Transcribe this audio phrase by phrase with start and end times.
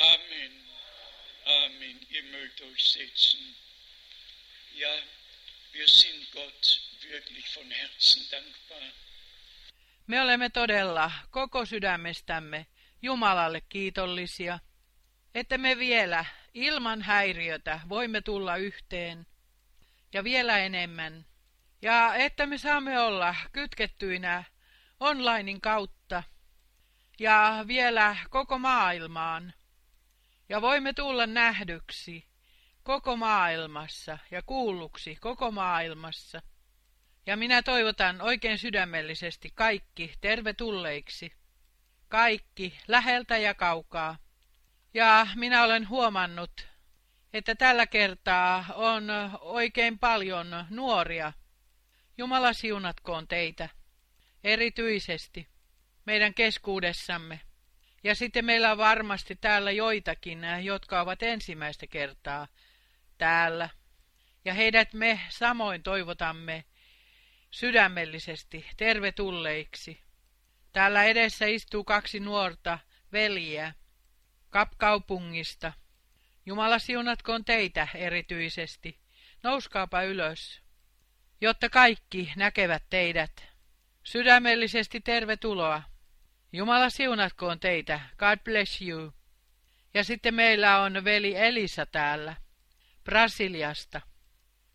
[0.00, 0.52] Amen.
[1.46, 2.00] Amen.
[2.10, 3.40] Ihr mögt euch setzen.
[4.74, 4.88] Ja,
[5.72, 8.92] wir sind Gott wirklich von Herzen dankbar.
[10.06, 12.66] Me olemme todella koko sydämestämme
[13.02, 14.58] Jumalalle kiitollisia,
[15.34, 16.24] että me vielä
[16.54, 19.26] ilman häiriötä voimme tulla yhteen
[20.12, 21.26] ja vielä enemmän,
[21.82, 24.44] ja että me saamme olla kytkettyinä
[25.00, 26.22] onlinein kautta
[27.18, 29.54] ja vielä koko maailmaan,
[30.50, 32.26] ja voimme tulla nähdyksi
[32.82, 36.42] koko maailmassa ja kuulluksi koko maailmassa.
[37.26, 41.32] Ja minä toivotan oikein sydämellisesti kaikki tervetulleiksi.
[42.08, 44.18] Kaikki läheltä ja kaukaa.
[44.94, 46.68] Ja minä olen huomannut,
[47.32, 51.32] että tällä kertaa on oikein paljon nuoria.
[52.18, 53.68] Jumala siunatkoon teitä,
[54.44, 55.48] erityisesti
[56.06, 57.40] meidän keskuudessamme.
[58.04, 62.48] Ja sitten meillä on varmasti täällä joitakin, jotka ovat ensimmäistä kertaa
[63.18, 63.68] täällä.
[64.44, 66.64] Ja heidät me samoin toivotamme
[67.50, 70.00] sydämellisesti tervetulleiksi.
[70.72, 72.78] Täällä edessä istuu kaksi nuorta
[73.12, 73.74] veljiä
[74.50, 75.72] Kapkaupungista.
[76.46, 78.98] Jumala siunatkoon teitä erityisesti.
[79.42, 80.62] Nouskaapa ylös,
[81.40, 83.44] jotta kaikki näkevät teidät.
[84.04, 85.89] Sydämellisesti tervetuloa.
[86.52, 88.00] Jumala siunatkoon teitä.
[88.18, 89.12] God bless you.
[89.94, 92.36] Ja sitten meillä on veli Elisa täällä,
[93.04, 94.00] Brasiliasta.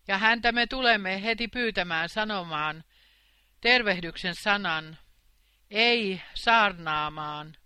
[0.08, 2.84] Ja häntä me tulemme heti pyytämään sanomaan
[3.60, 4.98] tervehdyksen sanan,
[5.70, 7.56] ei saarnaamaan,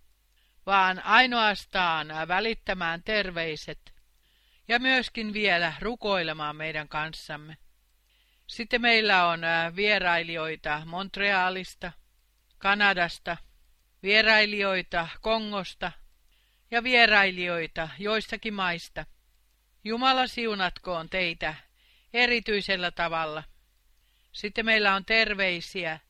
[0.67, 3.95] vaan ainoastaan välittämään terveiset
[4.69, 7.57] ja myöskin vielä rukoilemaan meidän kanssamme.
[8.47, 9.41] Sitten meillä on
[9.77, 11.93] vierailijoita Montrealista,
[12.59, 13.37] Kanadasta,
[14.03, 15.93] vierailijoita Kongosta
[16.71, 19.07] ja vierailijoita joistakin maista.
[19.85, 21.55] Jumala siunatkoon teitä
[22.13, 23.43] erityisellä tavalla.
[24.33, 26.01] Sitten meillä on terveisiä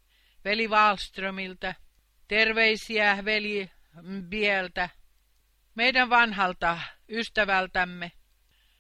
[0.45, 1.75] veli Wallströmiltä,
[2.29, 3.71] terveisiä veli
[4.29, 4.89] Bieltä,
[5.75, 8.13] meidän vanhalta ystävältämme.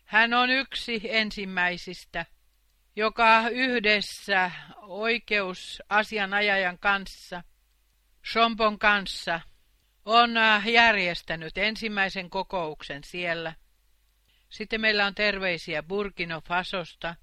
[0.05, 2.27] Hän on yksi ensimmäisistä,
[2.97, 7.43] joka yhdessä oikeusasianajajan kanssa,
[8.33, 9.41] Sompon kanssa,
[10.05, 10.31] on
[10.73, 13.55] järjestänyt ensimmäisen kokouksen siellä.
[14.49, 17.15] Sitten meillä on terveisiä Burkino Fasosta,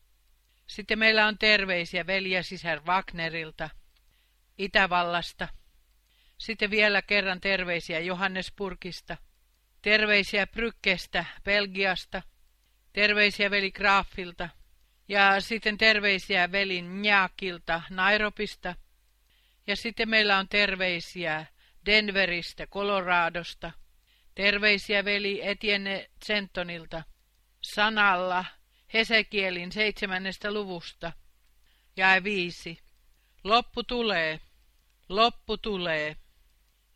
[0.68, 3.70] Sitten meillä on terveisiä veli ja sisär Wagnerilta,
[4.58, 5.48] Itävallasta.
[6.38, 9.18] Sitten vielä kerran terveisiä Johannesburgista.
[9.82, 12.22] Terveisiä Brykkestä, Belgiasta.
[12.94, 14.50] Terveisiä veli Graafilta.
[15.08, 18.76] Ja sitten terveisiä veli Njakilta, Nairobista.
[19.68, 21.46] Ja sitten meillä on terveisiä
[21.86, 23.72] Denveristä, Coloradosta.
[24.36, 27.04] Terveisiä veli Etienne Centonilta.
[27.62, 28.46] Sanalla
[28.94, 31.12] Hesekielin seitsemännestä luvusta.
[31.98, 32.80] Jae viisi.
[33.44, 34.40] Loppu tulee.
[35.10, 36.16] Loppu tulee.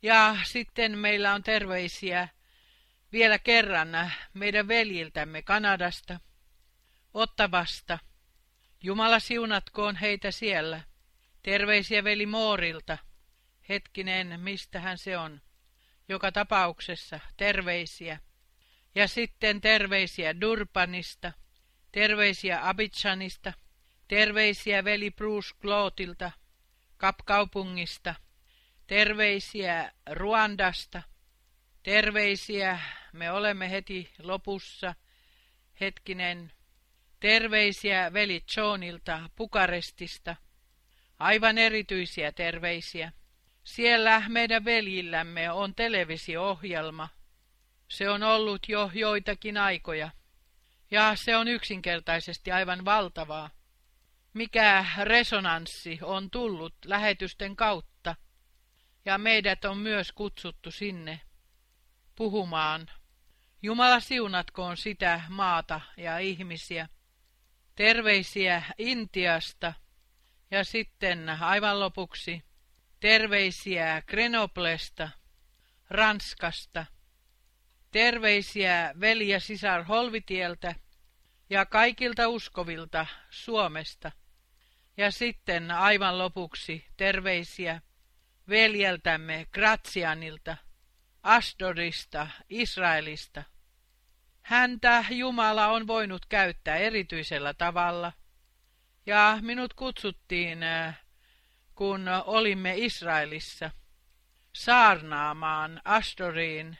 [0.02, 2.28] Ja sitten meillä on terveisiä
[3.12, 6.20] vielä kerran meidän veljiltämme Kanadasta,
[7.14, 7.98] Ottavasta.
[8.82, 10.80] Jumala siunatkoon heitä siellä.
[11.42, 12.98] Terveisiä veli Moorilta.
[13.68, 15.40] Hetkinen, mistähän se on?
[16.08, 18.18] Joka tapauksessa terveisiä.
[18.94, 21.32] Ja sitten terveisiä Durbanista,
[21.92, 23.52] terveisiä Abidjanista,
[24.08, 26.30] terveisiä veli Bruce Glootilta,
[26.96, 28.14] Kapkaupungista,
[28.86, 31.02] terveisiä Ruandasta,
[31.82, 32.78] terveisiä,
[33.12, 34.94] me olemme heti lopussa,
[35.80, 36.52] hetkinen,
[37.20, 40.36] terveisiä veli Johnilta Pukarestista,
[41.22, 43.12] aivan erityisiä terveisiä.
[43.64, 47.08] Siellä meidän veljillämme on televisio-ohjelma.
[47.88, 50.10] Se on ollut jo joitakin aikoja.
[50.90, 53.50] Ja se on yksinkertaisesti aivan valtavaa.
[54.34, 58.16] Mikä resonanssi on tullut lähetysten kautta.
[59.04, 61.20] Ja meidät on myös kutsuttu sinne
[62.14, 62.86] puhumaan.
[63.62, 66.88] Jumala siunatkoon sitä maata ja ihmisiä.
[67.74, 69.72] Terveisiä Intiasta
[70.52, 72.42] ja sitten aivan lopuksi
[73.00, 75.08] terveisiä Grenoblesta,
[75.90, 76.86] Ranskasta.
[77.90, 80.74] Terveisiä veli ja sisar Holvitieltä
[81.50, 84.12] ja kaikilta uskovilta Suomesta.
[84.96, 87.80] Ja sitten aivan lopuksi terveisiä
[88.48, 90.56] veljeltämme Gratsianilta,
[91.22, 93.42] Asdorista, Israelista.
[94.42, 98.12] Häntä Jumala on voinut käyttää erityisellä tavalla,
[99.06, 100.58] ja minut kutsuttiin,
[101.74, 103.70] kun olimme Israelissa,
[104.52, 106.78] saarnaamaan Asdoriin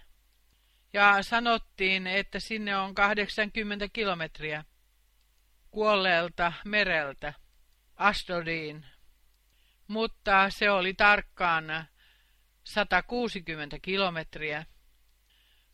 [0.93, 4.65] ja sanottiin, että sinne on 80 kilometriä
[5.71, 7.33] kuolleelta mereltä
[7.97, 8.87] Astodiin,
[9.89, 11.65] mutta se oli tarkkaan
[12.65, 14.67] 160 kilometriä.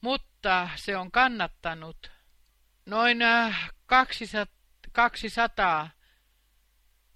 [0.01, 2.11] Mutta se on kannattanut
[2.87, 3.19] noin
[3.87, 4.47] 200,
[4.93, 5.91] 200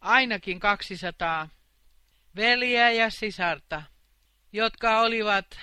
[0.03, 1.49] ainakin 200
[2.37, 3.83] veliä ja sisarta,
[4.53, 5.59] jotka olivat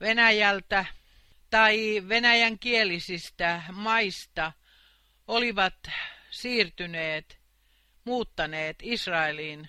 [0.00, 0.84] Venäjältä
[1.50, 4.52] tai venäjän kielisistä maista
[5.28, 5.74] olivat
[6.30, 7.38] siirtyneet,
[8.04, 9.68] muuttaneet Israeliin,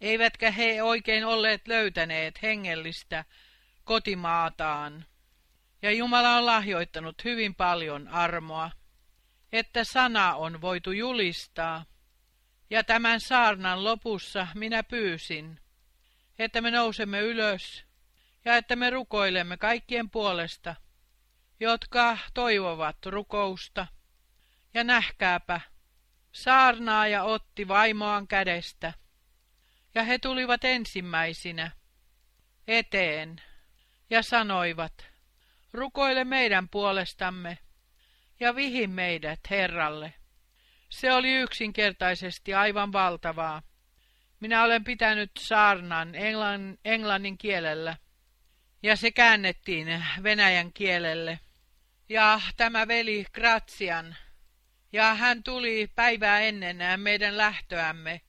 [0.00, 3.24] eivätkä he oikein olleet löytäneet hengellistä
[3.84, 5.06] kotimaataan.
[5.82, 8.70] Ja Jumala on lahjoittanut hyvin paljon armoa,
[9.52, 11.84] että sana on voitu julistaa.
[12.70, 15.60] Ja tämän saarnan lopussa minä pyysin,
[16.38, 17.84] että me nousemme ylös
[18.44, 20.74] ja että me rukoilemme kaikkien puolesta,
[21.60, 23.86] jotka toivovat rukousta.
[24.74, 25.60] Ja nähkääpä,
[26.32, 28.92] saarnaaja otti vaimoaan kädestä,
[29.94, 31.70] ja he tulivat ensimmäisinä
[32.68, 33.42] eteen
[34.10, 35.06] ja sanoivat,
[35.72, 37.58] rukoile meidän puolestamme
[38.40, 40.14] ja vihi meidät Herralle.
[40.88, 43.62] Se oli yksinkertaisesti aivan valtavaa.
[44.40, 47.96] Minä olen pitänyt saarnan englannin, englannin kielellä,
[48.82, 51.40] ja se käännettiin venäjän kielelle.
[52.08, 54.16] Ja tämä veli Gratsian,
[54.92, 58.20] ja hän tuli päivää ennen meidän lähtöämme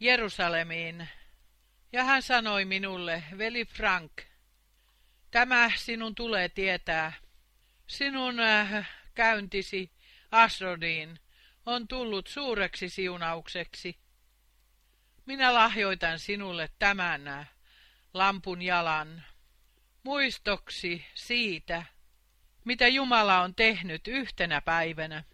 [0.00, 1.08] Jerusalemiin,
[1.92, 4.12] ja hän sanoi minulle, veli Frank,
[5.30, 7.12] tämä sinun tulee tietää.
[7.86, 9.92] Sinun äh, käyntisi
[10.30, 11.18] Asrodiin
[11.68, 13.98] on tullut suureksi siunaukseksi.
[15.26, 17.50] Minä lahjoitan sinulle tämän äh,
[18.14, 19.24] lampun jalan
[20.02, 21.84] muistoksi siitä,
[22.64, 25.24] mitä Jumala on tehnyt yhtenä päivänä.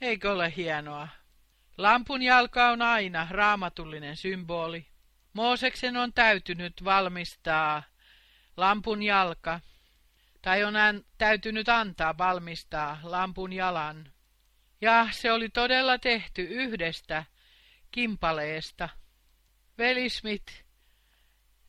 [0.00, 1.08] Eikö ole hienoa?
[1.78, 4.86] Lampun jalka on aina raamatullinen symboli.
[5.32, 7.82] Mooseksen on täytynyt valmistaa
[8.56, 9.60] lampun jalka,
[10.42, 14.11] tai on hän täytynyt antaa valmistaa lampun jalan.
[14.82, 17.24] Ja se oli todella tehty yhdestä
[17.90, 18.88] kimpaleesta.
[19.78, 20.64] Velismit,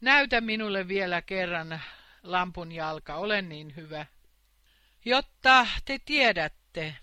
[0.01, 1.81] näytä minulle vielä kerran
[2.23, 4.05] lampun jalka, ole niin hyvä.
[5.05, 6.95] Jotta te tiedätte,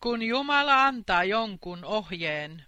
[0.00, 2.66] kun Jumala antaa jonkun ohjeen,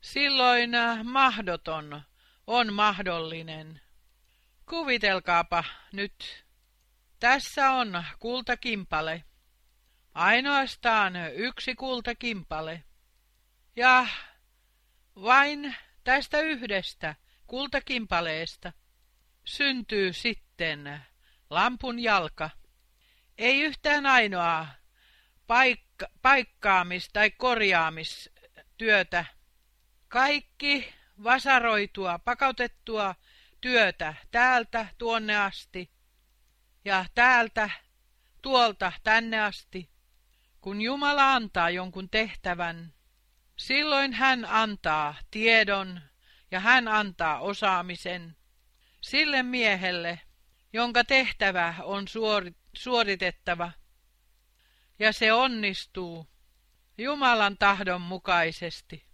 [0.00, 0.70] silloin
[1.04, 2.02] mahdoton
[2.46, 3.80] on mahdollinen.
[4.68, 6.44] Kuvitelkaapa nyt.
[7.20, 9.24] Tässä on kultakimpale.
[10.14, 12.84] Ainoastaan yksi kultakimpale.
[13.76, 14.06] Ja
[15.16, 17.14] vain tästä yhdestä
[17.46, 18.72] kultakimpaleesta
[19.44, 21.00] syntyy sitten
[21.50, 22.50] lampun jalka.
[23.38, 24.66] Ei yhtään ainoa
[25.46, 29.24] paikka, paikkaamis- tai korjaamistyötä.
[30.08, 33.14] Kaikki vasaroitua, pakautettua
[33.60, 35.90] työtä täältä tuonne asti
[36.84, 37.70] ja täältä
[38.42, 39.90] tuolta tänne asti.
[40.60, 42.92] Kun Jumala antaa jonkun tehtävän,
[43.56, 46.00] silloin hän antaa tiedon
[46.50, 48.36] ja hän antaa osaamisen
[49.00, 50.20] sille miehelle,
[50.72, 52.04] jonka tehtävä on
[52.74, 53.72] suoritettava.
[54.98, 56.26] Ja se onnistuu
[56.98, 59.06] Jumalan tahdon mukaisesti.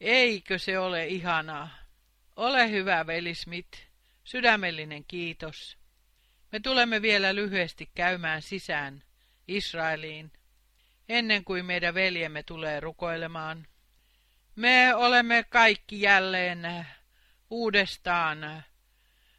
[0.00, 1.70] Eikö se ole ihanaa?
[2.36, 3.78] Ole hyvä, veli Smith.
[4.24, 5.78] Sydämellinen kiitos.
[6.52, 9.04] Me tulemme vielä lyhyesti käymään sisään
[9.48, 10.32] Israeliin,
[11.08, 13.66] ennen kuin meidän veljemme tulee rukoilemaan.
[14.56, 16.86] Me olemme kaikki jälleen
[17.50, 18.64] uudestaan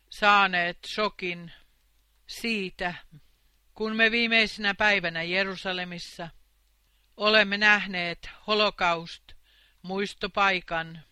[0.09, 1.51] saaneet shokin
[2.27, 2.93] siitä,
[3.73, 6.29] kun me viimeisenä päivänä Jerusalemissa
[7.17, 9.23] olemme nähneet holokaust
[9.81, 11.03] muistopaikan.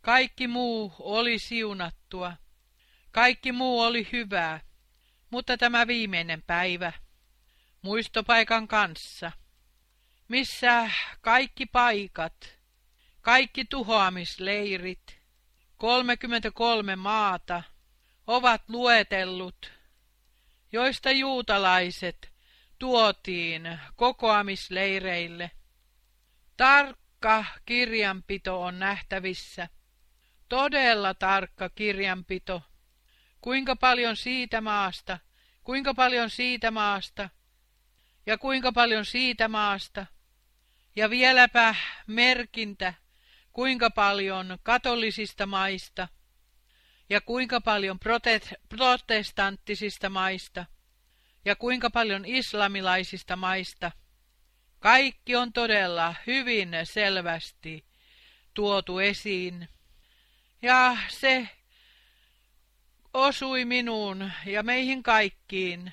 [0.00, 2.32] Kaikki muu oli siunattua,
[3.10, 4.60] kaikki muu oli hyvää,
[5.30, 6.92] mutta tämä viimeinen päivä
[7.82, 9.32] muistopaikan kanssa,
[10.28, 10.90] missä
[11.20, 12.58] kaikki paikat,
[13.20, 15.18] kaikki tuhoamisleirit,
[15.76, 17.62] 33 maata
[18.26, 19.72] ovat luetellut,
[20.72, 22.32] joista juutalaiset
[22.78, 25.50] tuotiin kokoamisleireille.
[26.56, 29.68] Tarkka kirjanpito on nähtävissä,
[30.48, 32.62] todella tarkka kirjanpito,
[33.40, 35.18] kuinka paljon siitä maasta,
[35.64, 37.30] kuinka paljon siitä maasta
[38.26, 40.06] ja kuinka paljon siitä maasta.
[40.96, 41.74] Ja vieläpä
[42.06, 42.94] merkintä,
[43.52, 46.08] kuinka paljon katolisista maista
[47.10, 47.98] ja kuinka paljon
[48.68, 50.66] protestanttisista maista
[51.44, 53.92] ja kuinka paljon islamilaisista maista.
[54.78, 57.84] Kaikki on todella hyvin selvästi
[58.54, 59.68] tuotu esiin.
[60.62, 61.48] Ja se
[63.14, 65.92] osui minuun ja meihin kaikkiin,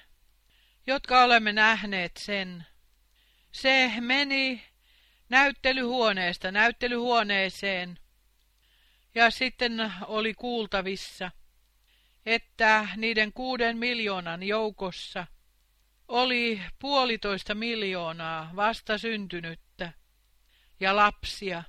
[0.87, 2.65] jotka olemme nähneet sen.
[3.51, 4.70] Se meni
[5.31, 7.99] näyttelyhuoneesta näyttelyhuoneeseen
[9.15, 11.31] ja sitten oli kuultavissa,
[12.25, 15.27] että niiden kuuden miljoonan joukossa
[16.07, 19.93] oli puolitoista miljoonaa vastasyntynyttä
[20.79, 21.63] ja lapsia.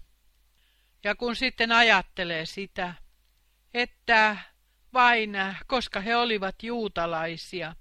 [1.05, 2.95] Ja kun sitten ajattelee sitä,
[3.75, 4.37] että
[4.93, 7.77] vain koska he olivat juutalaisia,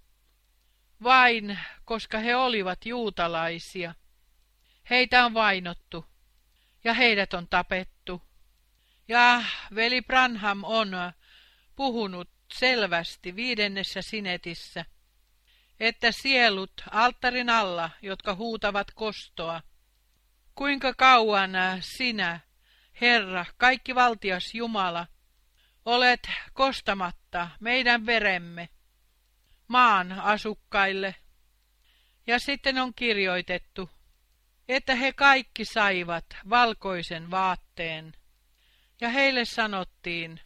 [1.03, 3.95] vain koska he olivat juutalaisia,
[4.89, 6.05] heitä on vainottu
[6.83, 8.21] ja heidät on tapettu.
[9.07, 9.43] Ja
[9.75, 10.91] veli Branham on
[11.75, 14.85] puhunut selvästi viidennessä sinetissä,
[15.79, 19.61] että sielut alttarin alla, jotka huutavat kostoa,
[20.55, 22.39] kuinka kauan sinä,
[23.01, 25.07] Herra, kaikki valtias Jumala,
[25.85, 28.69] olet kostamatta meidän veremme
[29.67, 31.15] maan asukkaille.
[32.27, 33.89] Ja sitten on kirjoitettu,
[34.75, 38.13] että he kaikki saivat valkoisen vaatteen.
[39.01, 40.41] Ja heille sanottiin,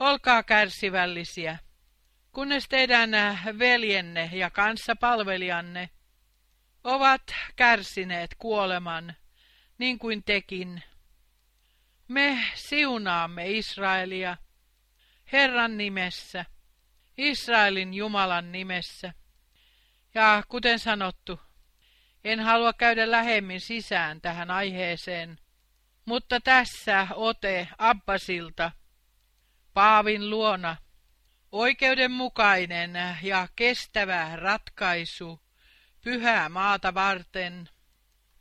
[0.00, 1.58] olkaa kärsivällisiä,
[2.32, 3.10] kunnes teidän
[3.58, 5.90] veljenne ja kanssapalvelijanne
[6.84, 7.22] ovat
[7.56, 9.14] kärsineet kuoleman,
[9.78, 10.82] niin kuin tekin.
[12.08, 14.36] Me siunaamme Israelia
[15.32, 16.44] Herran nimessä,
[17.18, 19.12] Israelin Jumalan nimessä.
[20.14, 21.40] Ja kuten sanottu,
[22.24, 25.38] en halua käydä lähemmin sisään tähän aiheeseen,
[26.04, 28.70] mutta tässä ote Abbasilta,
[29.74, 30.76] Paavin luona,
[31.52, 35.40] oikeudenmukainen ja kestävä ratkaisu
[36.00, 37.68] pyhää maata varten.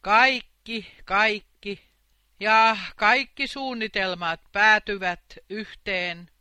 [0.02, 1.92] Kaikki, kaikki
[2.40, 6.32] ja kaikki suunnitelmat päätyvät yhteen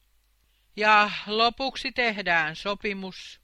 [0.77, 3.41] ja lopuksi tehdään sopimus.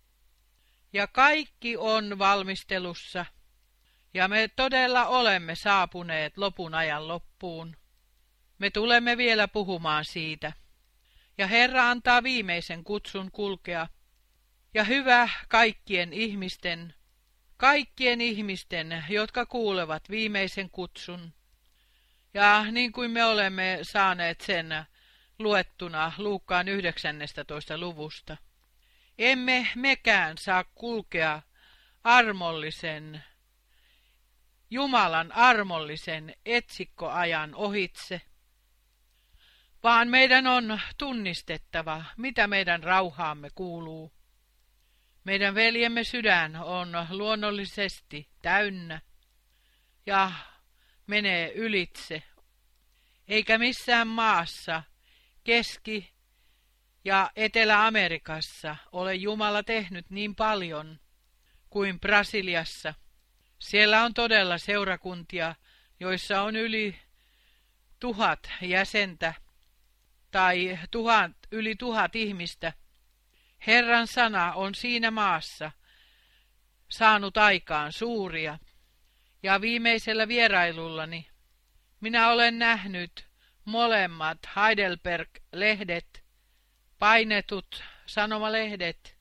[0.92, 3.26] Ja kaikki on valmistelussa.
[4.16, 7.76] Ja me todella olemme saapuneet lopun ajan loppuun.
[8.58, 10.52] Me tulemme vielä puhumaan siitä.
[11.38, 13.86] Ja Herra antaa viimeisen kutsun kulkea.
[14.74, 16.94] Ja hyvä kaikkien ihmisten,
[17.56, 21.32] kaikkien ihmisten, jotka kuulevat viimeisen kutsun.
[22.34, 24.68] Ja niin kuin me olemme saaneet sen
[25.38, 27.78] luettuna Luukkaan 19.
[27.78, 28.36] luvusta,
[29.18, 31.42] emme mekään saa kulkea
[32.04, 33.24] armollisen,
[34.70, 38.20] Jumalan armollisen etsikkoajan ohitse,
[39.82, 44.12] vaan meidän on tunnistettava, mitä meidän rauhaamme kuuluu.
[45.24, 49.00] Meidän veljemme sydän on luonnollisesti täynnä
[50.06, 50.32] ja
[51.06, 52.22] menee ylitse,
[53.28, 54.82] eikä missään maassa
[55.44, 56.12] Keski-
[57.04, 61.00] ja Etelä-Amerikassa ole Jumala tehnyt niin paljon
[61.70, 62.94] kuin Brasiliassa.
[63.58, 65.54] Siellä on todella seurakuntia,
[66.00, 66.98] joissa on yli
[68.00, 69.34] tuhat jäsentä
[70.30, 72.72] tai tuhat, yli tuhat ihmistä.
[73.66, 75.70] Herran sana on siinä maassa
[76.88, 78.58] saanut aikaan suuria.
[79.42, 81.28] Ja viimeisellä vierailullani
[82.00, 83.26] minä olen nähnyt
[83.64, 86.24] molemmat Heidelberg-lehdet,
[86.98, 89.16] painetut sanomalehdet,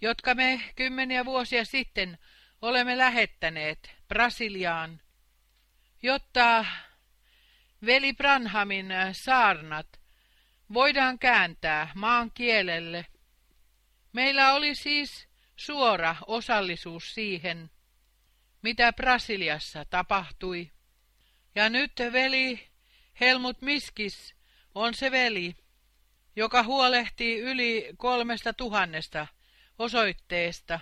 [0.00, 2.18] jotka me kymmeniä vuosia sitten
[2.64, 5.00] olemme lähettäneet Brasiliaan,
[6.02, 6.64] jotta
[7.86, 10.00] veli Branhamin saarnat
[10.74, 13.06] voidaan kääntää maan kielelle.
[14.12, 17.70] Meillä oli siis suora osallisuus siihen,
[18.62, 20.70] mitä Brasiliassa tapahtui.
[21.54, 22.68] Ja nyt veli
[23.20, 24.34] Helmut Miskis
[24.74, 25.56] on se veli,
[26.36, 29.26] joka huolehtii yli kolmesta tuhannesta
[29.78, 30.80] osoitteesta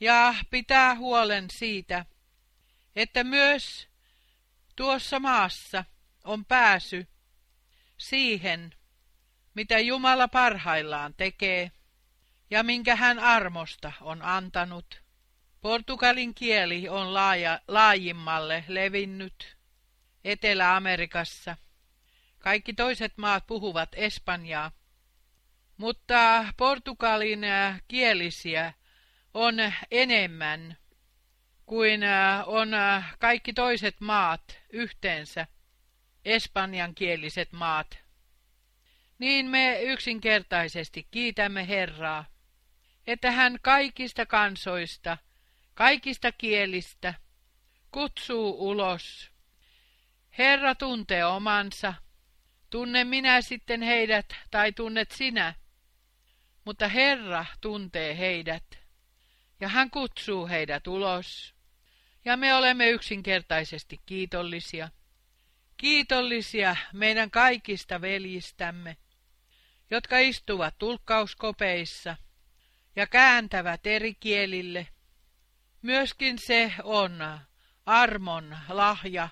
[0.00, 2.04] ja pitää huolen siitä,
[2.96, 3.88] että myös
[4.76, 5.84] tuossa maassa
[6.24, 7.06] on pääsy
[7.98, 8.74] siihen,
[9.54, 11.70] mitä Jumala parhaillaan tekee
[12.50, 15.02] ja minkä hän armosta on antanut.
[15.60, 19.56] Portugalin kieli on laaja, laajimmalle levinnyt
[20.24, 21.56] Etelä-Amerikassa.
[22.38, 24.72] Kaikki toiset maat puhuvat espanjaa,
[25.76, 28.72] mutta Portugalin äh, kielisiä
[29.36, 29.54] on
[29.90, 30.76] enemmän
[31.66, 35.46] kuin äh, on äh, kaikki toiset maat yhteensä,
[36.24, 37.98] espanjankieliset maat.
[39.18, 42.24] Niin me yksinkertaisesti kiitämme Herraa,
[43.06, 45.18] että hän kaikista kansoista,
[45.74, 47.14] kaikista kielistä
[47.90, 49.30] kutsuu ulos.
[50.38, 51.94] Herra tuntee omansa.
[52.70, 55.54] Tunne minä sitten heidät tai tunnet sinä.
[56.64, 58.85] Mutta Herra tuntee heidät.
[59.60, 61.54] Ja hän kutsuu heidät ulos.
[62.24, 64.88] Ja me olemme yksinkertaisesti kiitollisia.
[65.76, 68.96] Kiitollisia meidän kaikista veljistämme
[69.90, 72.16] jotka istuvat tulkkauskopeissa
[72.96, 74.88] ja kääntävät eri kielille.
[75.82, 77.18] Myöskin se on
[77.86, 79.28] armon lahja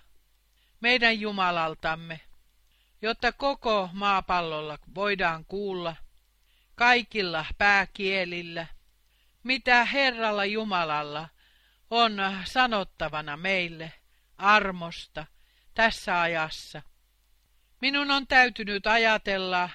[0.80, 2.20] meidän Jumalaltamme,
[3.02, 5.96] jotta koko maapallolla voidaan kuulla
[6.74, 8.66] kaikilla pääkielillä,
[9.44, 11.28] mitä Herralla Jumalalla
[11.90, 13.92] on sanottavana meille
[14.38, 15.26] armosta
[15.74, 16.82] tässä ajassa.
[17.80, 19.70] Minun on täytynyt ajatella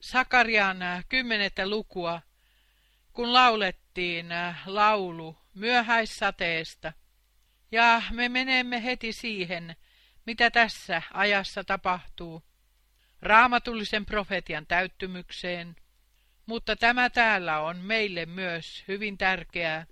[0.00, 2.22] Sakarian kymmenettä lukua,
[3.12, 4.26] kun laulettiin
[4.66, 6.92] laulu myöhäissateesta.
[7.72, 9.76] Ja me menemme heti siihen,
[10.26, 12.42] mitä tässä ajassa tapahtuu,
[13.22, 15.76] raamatullisen profetian täyttymykseen.
[16.46, 19.86] Mutta tämä täällä on meille myös hyvin tärkeää.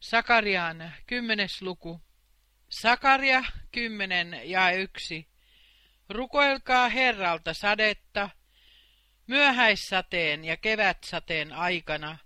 [0.00, 2.00] Sakarian kymmenes luku.
[2.68, 5.28] Sakaria kymmenen ja yksi.
[6.08, 8.30] Rukoilkaa Herralta sadetta,
[9.26, 12.18] Myöhäissateen ja kevätsateen aikana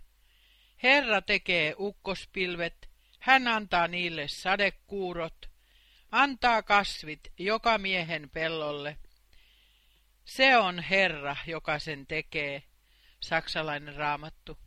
[0.83, 5.49] Herra tekee ukkospilvet, hän antaa niille sadekuurot,
[6.11, 8.97] antaa kasvit joka miehen pellolle.
[10.25, 12.63] Se on Herra, joka sen tekee,
[13.19, 14.57] saksalainen raamattu.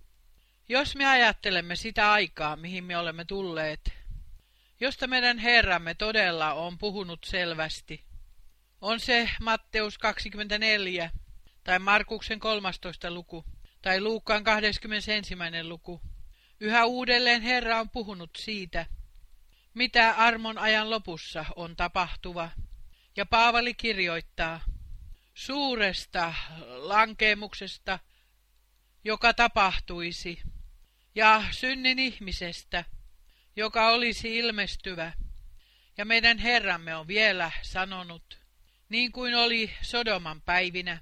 [0.68, 3.92] Jos me ajattelemme sitä aikaa, mihin me olemme tulleet,
[4.80, 8.04] josta meidän Herramme todella on puhunut selvästi,
[8.80, 11.10] on se Matteus 24,
[11.64, 13.10] tai Markuksen 13.
[13.10, 13.44] luku,
[13.82, 15.34] tai Luukkaan 21.
[15.62, 16.00] luku.
[16.60, 18.86] Yhä uudelleen Herra on puhunut siitä,
[19.74, 22.50] mitä armon ajan lopussa on tapahtuva.
[23.16, 24.60] Ja Paavali kirjoittaa
[25.34, 26.34] suuresta
[26.76, 27.98] lankeemuksesta,
[29.04, 30.42] joka tapahtuisi,
[31.14, 32.84] ja synnin ihmisestä,
[33.56, 35.12] joka olisi ilmestyvä.
[35.98, 38.38] Ja meidän Herramme on vielä sanonut,
[38.88, 41.00] niin kuin oli Sodoman päivinä,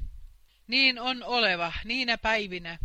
[0.67, 2.79] niin on oleva niinä päivinä,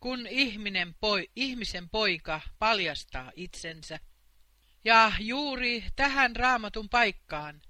[0.00, 4.00] kun ihminen poi, ihmisen poika paljastaa itsensä.
[4.84, 7.62] Ja juuri tähän raamatun paikkaan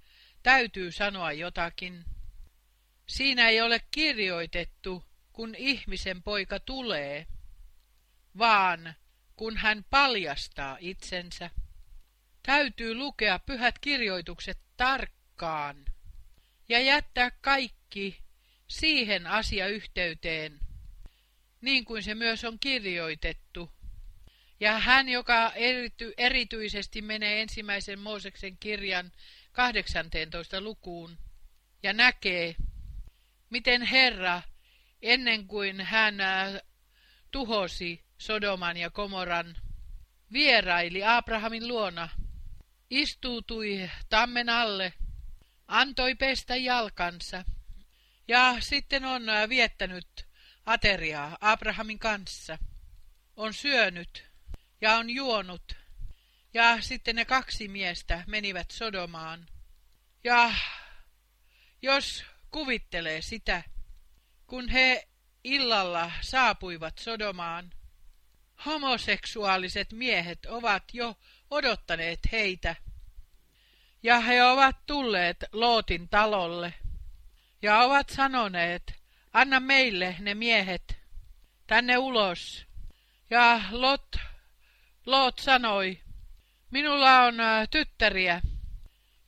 [0.42, 2.04] täytyy sanoa jotakin.
[3.06, 5.04] Siinä ei ole kirjoitettu,
[5.36, 7.26] kun ihmisen poika tulee,
[8.38, 8.94] vaan
[9.36, 11.50] kun hän paljastaa itsensä.
[12.42, 15.84] Täytyy lukea pyhät kirjoitukset tarkkaan
[16.68, 18.18] ja jättää kaikki
[18.68, 20.60] siihen asiayhteyteen,
[21.60, 23.70] niin kuin se myös on kirjoitettu.
[24.60, 29.12] Ja hän, joka erity, erityisesti menee ensimmäisen Mooseksen kirjan
[29.52, 31.18] 18 lukuun
[31.82, 32.56] ja näkee,
[33.50, 34.42] miten Herra,
[35.02, 36.60] ennen kuin hän äh,
[37.30, 39.56] tuhosi Sodoman ja Komoran,
[40.32, 42.08] vieraili Abrahamin luona,
[42.90, 44.92] istuutui tammen alle,
[45.68, 47.44] antoi pestä jalkansa
[48.28, 50.26] ja sitten on äh, viettänyt
[50.66, 52.58] ateriaa Abrahamin kanssa,
[53.36, 54.26] on syönyt
[54.80, 55.76] ja on juonut
[56.54, 59.46] ja sitten ne kaksi miestä menivät Sodomaan.
[60.24, 60.54] Ja
[61.82, 63.62] jos kuvittelee sitä,
[64.46, 65.08] kun he
[65.44, 67.72] illalla saapuivat Sodomaan,
[68.66, 71.16] homoseksuaaliset miehet ovat jo
[71.50, 72.76] odottaneet heitä,
[74.02, 76.74] ja he ovat tulleet Lootin talolle,
[77.62, 78.94] ja ovat sanoneet,
[79.32, 80.98] anna meille ne miehet
[81.66, 82.66] tänne ulos.
[83.30, 84.16] Ja Lot,
[85.06, 86.00] Lot sanoi,
[86.70, 87.34] minulla on
[87.70, 88.40] tyttäriä,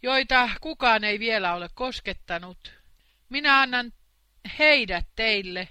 [0.02, 2.72] joita kukaan ei vielä ole koskettanut.
[3.28, 3.92] Minä annan
[4.58, 5.68] heidät teille,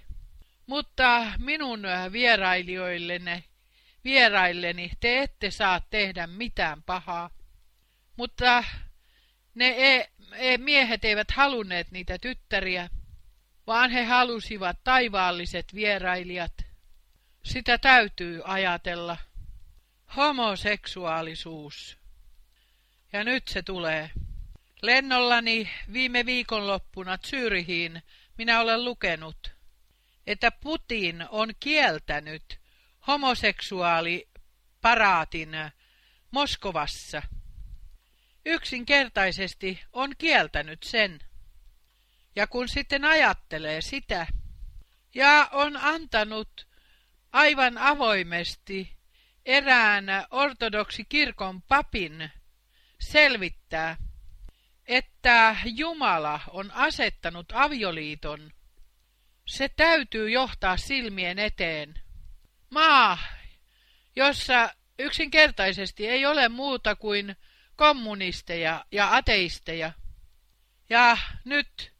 [0.66, 3.44] mutta minun vierailijoillenne,
[4.04, 7.30] vierailleni te ette saa tehdä mitään pahaa.
[8.18, 8.64] Mutta
[9.56, 12.90] ne e, e, miehet eivät halunneet niitä tyttäriä,
[13.68, 16.54] vaan he halusivat taivaalliset vierailijat.
[17.44, 19.18] Sitä täytyy ajatella.
[20.16, 21.98] Homoseksuaalisuus.
[23.14, 24.10] Ja nyt se tulee.
[24.82, 28.02] Lennollani viime viikonloppuna Zyrihiin
[28.38, 29.58] minä olen lukenut,
[30.28, 32.60] että Putin on kieltänyt
[33.08, 35.50] homoseksuaaliparaatin
[36.32, 37.22] Moskovassa.
[38.46, 41.20] Yksinkertaisesti on kieltänyt sen.
[42.36, 44.28] Ja kun sitten ajattelee sitä,
[45.16, 46.68] ja on antanut
[47.32, 48.98] aivan avoimesti
[49.46, 52.32] erään ortodoksikirkon papin
[53.00, 53.98] selvittää,
[54.88, 58.52] että Jumala on asettanut avioliiton,
[59.48, 62.02] se täytyy johtaa silmien eteen.
[62.70, 63.18] Maa,
[64.16, 67.36] jossa yksinkertaisesti ei ole muuta kuin
[67.76, 69.92] kommunisteja ja ateisteja.
[70.90, 71.94] Ja nyt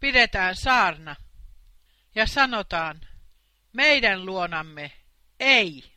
[0.00, 1.16] pidetään saarna
[2.14, 3.00] ja sanotaan,
[3.72, 4.92] meidän luonamme
[5.40, 5.92] ei.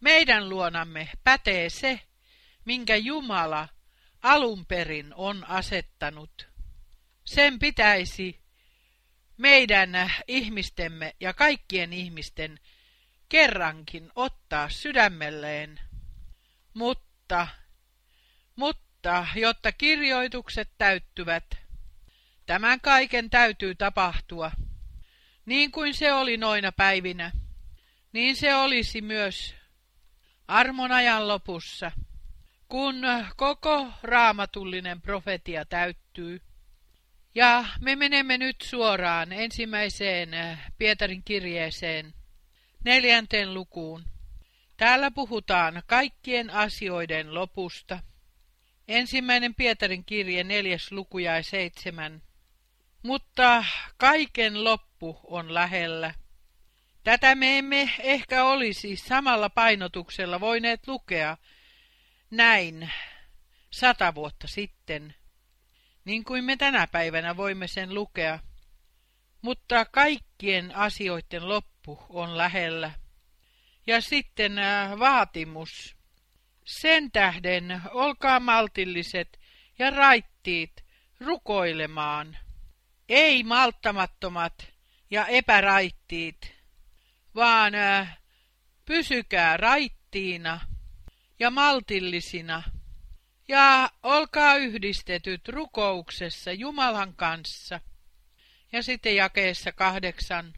[0.00, 2.00] Meidän luonamme pätee se,
[2.64, 3.68] minkä Jumala
[4.22, 6.48] alun perin on asettanut.
[7.24, 8.40] Sen pitäisi
[9.36, 9.90] meidän
[10.28, 12.60] ihmistemme ja kaikkien ihmisten
[13.28, 15.80] kerrankin ottaa sydämelleen.
[16.74, 17.48] Mutta,
[18.56, 21.44] mutta, jotta kirjoitukset täyttyvät,
[22.46, 24.50] tämän kaiken täytyy tapahtua.
[25.46, 27.32] Niin kuin se oli noina päivinä,
[28.12, 29.54] niin se olisi myös
[30.48, 31.92] armonajan lopussa
[32.68, 33.02] kun
[33.36, 36.40] koko raamatullinen profetia täyttyy.
[37.34, 40.30] Ja me menemme nyt suoraan ensimmäiseen
[40.78, 42.14] Pietarin kirjeeseen,
[42.84, 44.04] neljänteen lukuun.
[44.76, 47.98] Täällä puhutaan kaikkien asioiden lopusta.
[48.88, 52.22] Ensimmäinen Pietarin kirje, neljäs luku ja seitsemän.
[53.02, 53.64] Mutta
[53.96, 56.14] kaiken loppu on lähellä.
[57.04, 61.36] Tätä me emme ehkä olisi samalla painotuksella voineet lukea,
[62.30, 62.90] näin
[63.70, 65.14] sata vuotta sitten,
[66.04, 68.38] niin kuin me tänä päivänä voimme sen lukea.
[69.42, 72.90] Mutta kaikkien asioiden loppu on lähellä.
[73.86, 75.96] Ja sitten äh, vaatimus.
[76.64, 79.40] Sen tähden olkaa maltilliset
[79.78, 80.84] ja raittiit
[81.20, 82.38] rukoilemaan.
[83.08, 84.72] Ei malttamattomat
[85.10, 86.54] ja epäraittiit,
[87.34, 88.18] vaan äh,
[88.84, 90.60] pysykää raittiina
[91.38, 92.62] ja maltillisina,
[93.48, 97.80] ja olkaa yhdistetyt rukouksessa Jumalan kanssa.
[98.72, 100.54] Ja sitten jakeessa kahdeksan.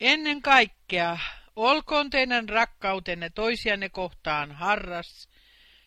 [0.00, 1.18] Ennen kaikkea
[1.56, 5.28] olkoon teidän rakkautenne toisianne kohtaan harras,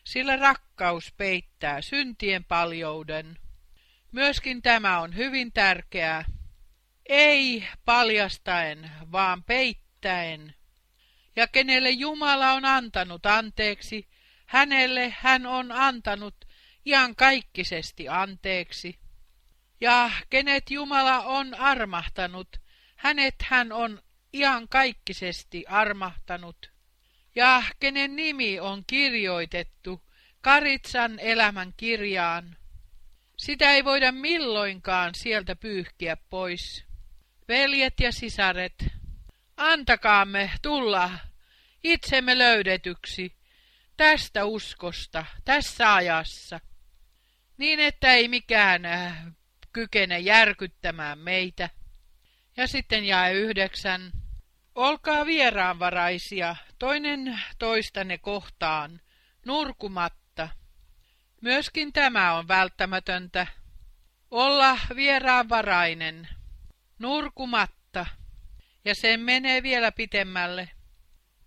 [0.04, 3.38] sillä rakkaus peittää syntien paljouden.
[4.12, 6.24] Myöskin tämä on hyvin tärkeää.
[7.08, 10.54] Ei paljastaen, vaan peittäen.
[11.36, 14.08] Ja kenelle Jumala on antanut anteeksi,
[14.46, 16.44] hänelle hän on antanut
[17.16, 18.98] kaikkisesti anteeksi.
[19.80, 22.48] Ja kenet Jumala on armahtanut,
[22.96, 24.02] hänet hän on
[24.68, 26.72] kaikkisesti armahtanut.
[27.34, 30.02] Ja kenen nimi on kirjoitettu
[30.40, 32.56] Karitsan elämän kirjaan,
[33.36, 36.84] sitä ei voida milloinkaan sieltä pyyhkiä pois.
[37.48, 38.74] Veljet ja sisaret,
[39.56, 41.10] antakaamme tulla
[41.84, 43.36] itsemme löydetyksi
[43.96, 46.60] tästä uskosta tässä ajassa,
[47.56, 49.26] niin että ei mikään äh,
[49.72, 51.70] kykene järkyttämään meitä.
[52.56, 54.12] Ja sitten jae yhdeksän.
[54.74, 59.00] Olkaa vieraanvaraisia toinen toistanne kohtaan,
[59.46, 60.48] nurkumatta.
[61.40, 63.46] Myöskin tämä on välttämätöntä.
[64.30, 66.28] Olla vieraanvarainen,
[66.98, 67.81] nurkumatta,
[68.84, 70.70] ja sen menee vielä pitemmälle.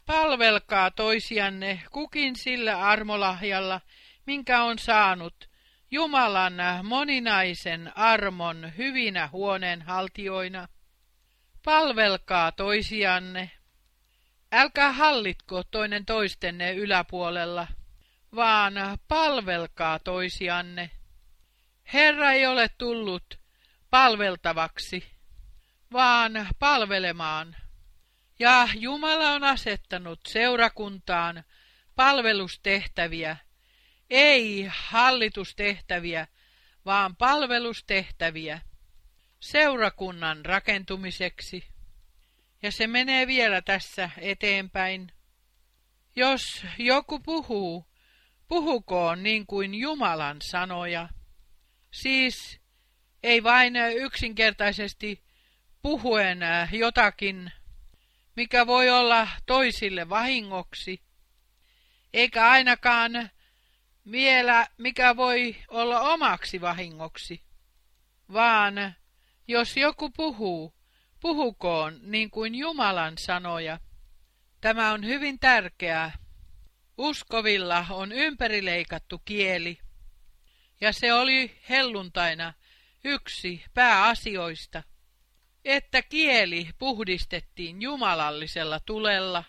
[0.05, 3.81] Palvelkaa toisianne kukin sillä armolahjalla,
[4.25, 5.49] minkä on saanut
[5.91, 10.67] Jumalan moninaisen armon hyvinä huoneenhaltioina.
[11.65, 13.51] Palvelkaa toisianne.
[14.51, 17.67] Älkää hallitko toinen toistenne yläpuolella,
[18.35, 18.73] vaan
[19.07, 20.91] palvelkaa toisianne.
[21.93, 23.39] Herra ei ole tullut
[23.89, 25.14] palveltavaksi,
[25.93, 27.55] vaan palvelemaan.
[28.39, 31.43] Ja Jumala on asettanut seurakuntaan
[31.95, 33.37] palvelustehtäviä,
[34.09, 36.27] ei hallitustehtäviä,
[36.85, 38.61] vaan palvelustehtäviä
[39.39, 41.67] seurakunnan rakentumiseksi.
[42.61, 45.11] Ja se menee vielä tässä eteenpäin.
[46.15, 47.85] Jos joku puhuu,
[48.47, 51.09] puhukoon niin kuin Jumalan sanoja.
[51.91, 52.59] Siis
[53.23, 55.24] ei vain yksinkertaisesti
[55.85, 56.39] puhuen
[56.71, 57.51] jotakin,
[58.35, 61.01] mikä voi olla toisille vahingoksi,
[62.13, 63.29] eikä ainakaan
[64.11, 67.43] vielä mikä voi olla omaksi vahingoksi,
[68.33, 68.95] vaan
[69.47, 70.73] jos joku puhuu,
[71.19, 73.79] puhukoon niin kuin Jumalan sanoja.
[74.61, 76.11] Tämä on hyvin tärkeää.
[76.97, 79.79] Uskovilla on ympärileikattu kieli,
[80.81, 82.53] ja se oli helluntaina
[83.03, 84.83] yksi pääasioista,
[85.65, 89.43] että kieli puhdistettiin jumalallisella tulella,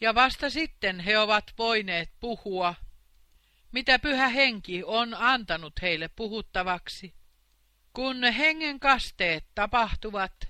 [0.00, 2.74] ja vasta sitten he ovat voineet puhua,
[3.72, 7.14] mitä pyhä henki on antanut heille puhuttavaksi.
[7.92, 10.48] Kun hengen kasteet tapahtuvat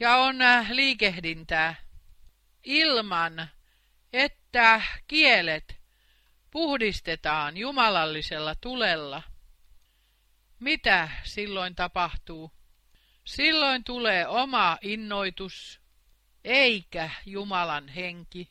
[0.00, 0.36] ja on
[0.70, 1.74] liikehdintää,
[2.64, 3.48] ilman
[4.12, 5.76] että kielet
[6.50, 9.22] puhdistetaan jumalallisella tulella,
[10.60, 12.52] mitä silloin tapahtuu?
[13.24, 15.80] Silloin tulee oma innoitus,
[16.44, 18.50] eikä Jumalan henki.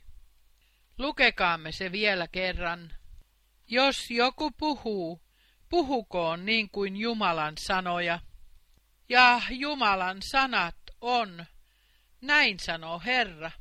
[0.98, 2.94] Lukekaamme se vielä kerran.
[3.68, 5.22] Jos joku puhuu,
[5.70, 8.20] puhukoon niin kuin Jumalan sanoja.
[9.10, 11.46] Ja Jumalan sanat on,
[12.22, 13.52] näin sanoo Herra.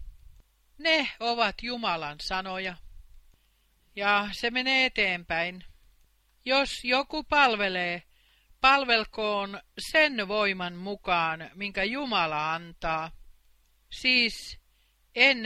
[0.79, 2.77] Ne ovat Jumalan sanoja.
[3.97, 5.65] Ja se menee eteenpäin.
[6.45, 8.03] Jos joku palvelee,
[8.63, 13.11] palvelkoon sen voiman mukaan, minkä Jumala antaa.
[13.91, 14.59] Siis
[15.15, 15.39] en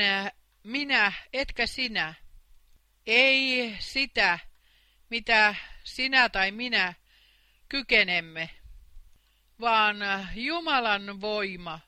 [0.62, 2.14] minä, etkä sinä.
[3.06, 4.38] Ei sitä,
[5.10, 6.94] mitä sinä tai minä
[7.68, 8.50] kykenemme,
[9.60, 9.96] vaan
[10.34, 11.80] Jumalan voima,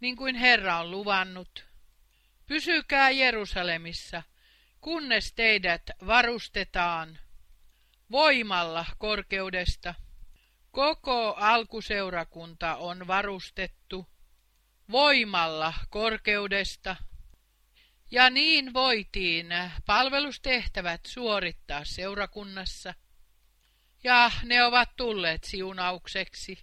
[0.00, 1.64] niin kuin Herra on luvannut.
[2.46, 4.22] Pysykää Jerusalemissa,
[4.80, 7.18] kunnes teidät varustetaan
[8.10, 9.94] voimalla korkeudesta.
[10.76, 14.06] Koko alkuseurakunta on varustettu
[14.90, 16.96] voimalla korkeudesta.
[18.10, 19.46] Ja niin voitiin
[19.86, 22.94] palvelustehtävät suorittaa seurakunnassa.
[24.04, 26.58] Ja ne ovat tulleet siunaukseksi.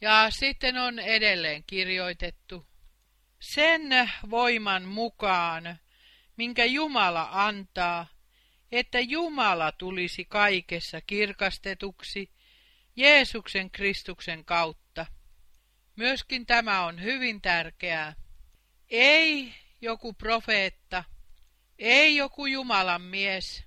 [0.00, 2.66] Ja sitten on edelleen kirjoitettu.
[3.40, 5.78] Sen voiman mukaan,
[6.36, 8.06] minkä Jumala antaa,
[8.72, 12.33] että Jumala tulisi kaikessa kirkastetuksi
[12.96, 15.06] Jeesuksen Kristuksen kautta.
[15.96, 18.14] Myöskin tämä on hyvin tärkeää.
[18.90, 21.04] Ei joku profeetta,
[21.78, 23.64] ei joku Jumalan mies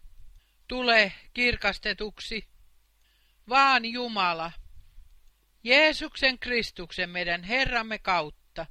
[0.68, 2.48] tule kirkastetuksi,
[3.50, 4.52] vaan Jumala,
[5.63, 8.66] Jeesuksen Kristuksen meidän Herramme kautta.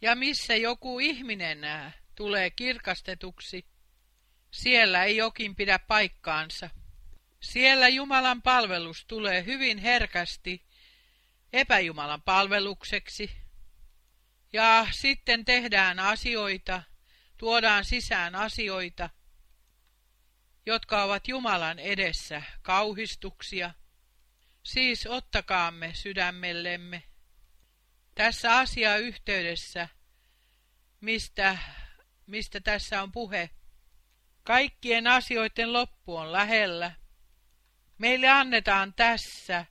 [0.00, 1.60] Ja missä joku ihminen
[2.14, 3.66] tulee kirkastetuksi,
[4.50, 6.70] siellä ei jokin pidä paikkaansa.
[7.40, 10.66] Siellä Jumalan palvelus tulee hyvin herkästi
[11.52, 13.30] epäjumalan palvelukseksi.
[14.52, 16.82] Ja sitten tehdään asioita,
[17.36, 19.10] tuodaan sisään asioita,
[20.66, 23.74] jotka ovat Jumalan edessä kauhistuksia.
[24.62, 27.02] Siis ottakaamme sydämellemme.
[28.14, 29.88] Tässä asiayhteydessä,
[31.00, 31.58] mistä,
[32.26, 33.50] mistä tässä on puhe,
[34.42, 36.99] kaikkien asioiden loppu on lähellä.
[38.00, 39.66] Meille annetaan tässä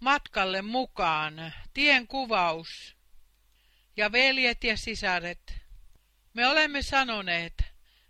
[0.00, 2.96] matkalle mukaan tien kuvaus
[3.96, 5.54] ja veljet ja sisaret.
[6.34, 7.64] Me olemme sanoneet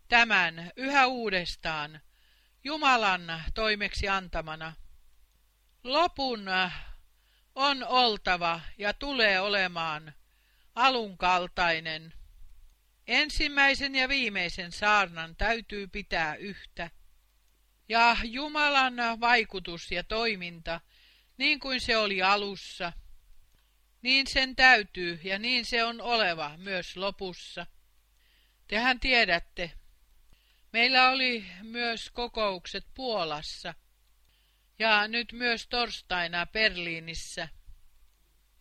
[0.09, 2.01] tämän yhä uudestaan
[2.64, 4.72] Jumalan toimeksi antamana.
[5.85, 6.46] Lopun
[7.55, 10.14] on oltava ja tulee olemaan
[10.74, 12.14] alunkaltainen.
[13.07, 16.90] Ensimmäisen ja viimeisen saarnan täytyy pitää yhtä.
[17.88, 20.81] Ja Jumalan vaikutus ja toiminta,
[21.37, 22.92] niin kuin se oli alussa,
[24.03, 27.66] niin sen täytyy ja niin se on oleva myös lopussa.
[28.68, 29.72] Tehän tiedätte,
[30.72, 33.74] meillä oli myös kokoukset Puolassa
[34.79, 37.48] ja nyt myös torstaina Berliinissä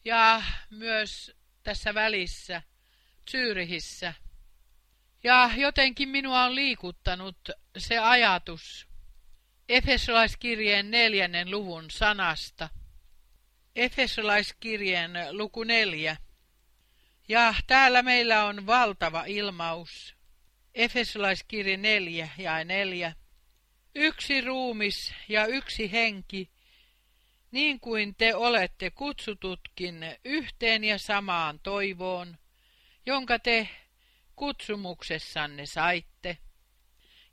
[0.06, 1.32] ja myös
[1.64, 2.62] tässä välissä
[3.32, 4.14] Zyrihissä.
[5.24, 8.87] Ja jotenkin minua on liikuttanut se ajatus
[9.70, 12.70] Efesolaiskirjeen neljännen luvun sanasta.
[13.76, 16.18] Efesolaiskirjeen luku neljä.
[17.28, 20.16] Ja täällä meillä on valtava ilmaus.
[20.76, 23.14] Efesolaiskirje neljä ja neljä.
[23.96, 26.50] Yksi ruumis ja yksi henki,
[27.52, 32.38] niin kuin te olette kutsututkin yhteen ja samaan toivoon,
[33.06, 33.70] jonka te
[34.36, 36.38] kutsumuksessanne saitte.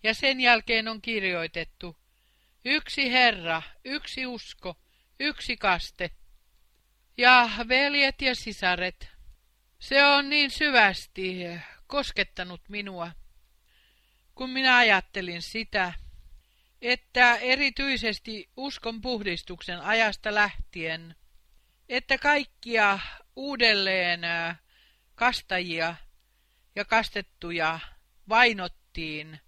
[0.03, 1.97] Ja sen jälkeen on kirjoitettu,
[2.65, 4.77] yksi Herra, yksi usko,
[5.21, 6.11] yksi kaste.
[7.17, 9.09] Ja veljet ja sisaret,
[9.79, 11.41] se on niin syvästi
[11.87, 13.11] koskettanut minua,
[14.35, 15.93] kun minä ajattelin sitä,
[16.83, 21.17] että erityisesti uskon puhdistuksen ajasta lähtien,
[21.89, 22.99] että kaikkia
[23.37, 24.21] uudelleen
[25.15, 25.95] kastajia
[26.77, 27.81] ja kastettuja
[28.29, 29.41] vainottiin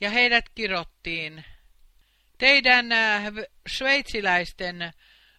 [0.00, 1.44] ja heidät kirottiin
[2.42, 2.86] teidän
[3.68, 4.92] sveitsiläisten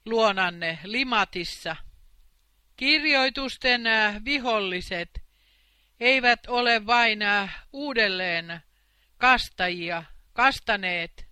[0.06, 1.76] luonanne Limatissa.
[2.78, 3.82] Kirjoitusten
[4.26, 5.10] viholliset
[6.00, 7.20] eivät ole vain
[7.74, 8.62] uudelleen
[9.18, 11.28] kastajia, kastaneet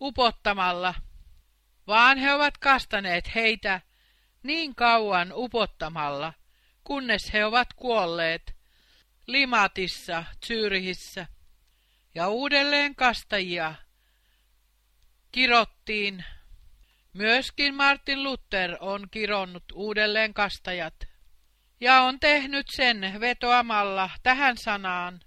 [0.00, 0.94] upottamalla,
[1.86, 3.80] vaan he ovat kastaneet heitä
[4.42, 6.32] niin kauan upottamalla,
[6.84, 8.56] kunnes he ovat kuolleet
[9.26, 11.26] Limatissa, Zyrihissä,
[12.14, 13.74] ja uudelleen kastajia
[15.34, 16.24] kirottiin.
[17.12, 20.94] Myöskin Martin Luther on kironnut uudelleen kastajat,
[21.80, 25.20] ja on tehnyt sen vetoamalla tähän sanaan,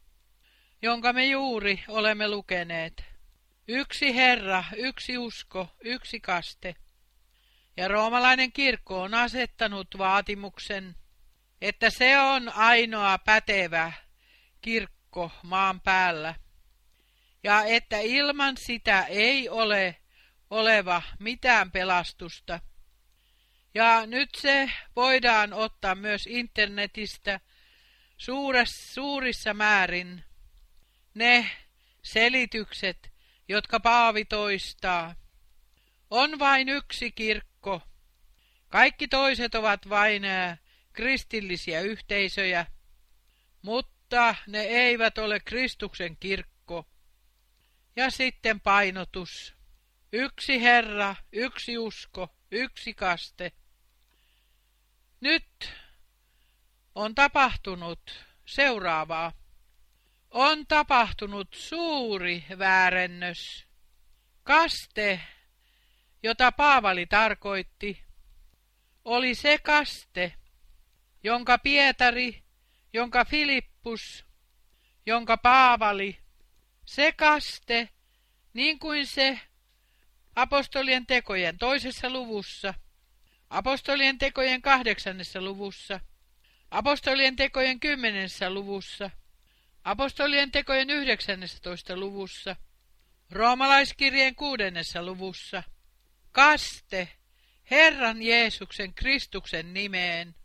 [0.81, 3.03] jonka me juuri olemme lukeneet.
[3.67, 6.75] Yksi Herra, yksi usko, yksi kaste.
[7.77, 10.95] Ja roomalainen kirkko on asettanut vaatimuksen,
[11.61, 13.91] että se on ainoa pätevä
[14.61, 16.35] kirkko maan päällä,
[17.47, 19.95] ja että ilman sitä ei ole
[20.49, 22.59] oleva mitään pelastusta.
[23.73, 27.39] Ja nyt se voidaan ottaa myös internetistä
[28.17, 30.23] suures, suurissa määrin
[31.13, 31.49] ne
[32.03, 33.11] selitykset,
[33.47, 35.15] jotka Paavi toistaa.
[36.09, 37.81] On vain yksi kirkko.
[38.69, 40.23] Kaikki toiset ovat vain
[40.93, 42.65] kristillisiä yhteisöjä,
[43.61, 46.56] mutta ne eivät ole Kristuksen kirkko.
[47.97, 49.55] Ja sitten painotus.
[50.13, 53.51] Yksi Herra, yksi usko, yksi kaste.
[55.21, 55.73] Nyt
[56.95, 59.31] on tapahtunut seuraavaa.
[60.29, 63.67] On tapahtunut suuri väärennös.
[64.43, 65.21] Kaste,
[66.23, 68.03] jota Paavali tarkoitti,
[69.05, 70.33] oli se kaste,
[71.23, 72.43] jonka Pietari,
[72.93, 74.25] jonka Filippus,
[75.05, 76.26] jonka Paavali,
[76.87, 77.89] se kaste,
[78.53, 79.39] niin kuin se
[80.35, 82.73] apostolien tekojen toisessa luvussa,
[83.49, 85.99] apostolien tekojen kahdeksannessa luvussa,
[86.71, 89.09] apostolien tekojen kymmenessä luvussa,
[89.83, 92.55] apostolien tekojen yhdeksännestoista luvussa,
[93.31, 95.63] roomalaiskirjeen kuudennessa luvussa,
[96.31, 97.09] kaste
[97.71, 100.35] Herran Jeesuksen Kristuksen nimeen.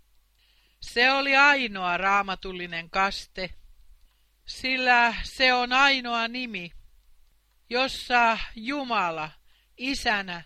[0.81, 3.51] Se oli ainoa raamatullinen kaste,
[4.47, 6.73] sillä se on ainoa nimi,
[7.71, 9.31] jossa Jumala
[9.77, 10.43] isänä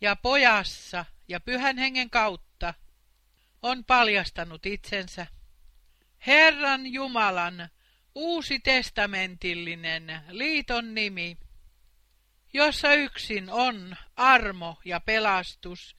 [0.00, 2.74] ja pojassa ja pyhän hengen kautta
[3.62, 5.26] on paljastanut itsensä.
[6.26, 7.68] Herran Jumalan
[8.14, 11.38] uusi testamentillinen liiton nimi,
[12.52, 15.96] jossa yksin on armo ja pelastus,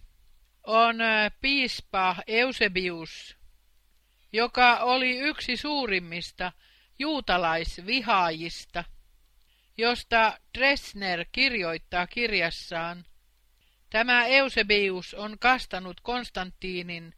[0.63, 0.95] on
[1.41, 3.37] piispa Eusebius,
[4.33, 6.51] joka oli yksi suurimmista
[6.99, 8.83] juutalaisvihaajista,
[9.77, 13.05] josta Dresner kirjoittaa kirjassaan.
[13.89, 17.13] Tämä Eusebius on kastanut Konstantiinin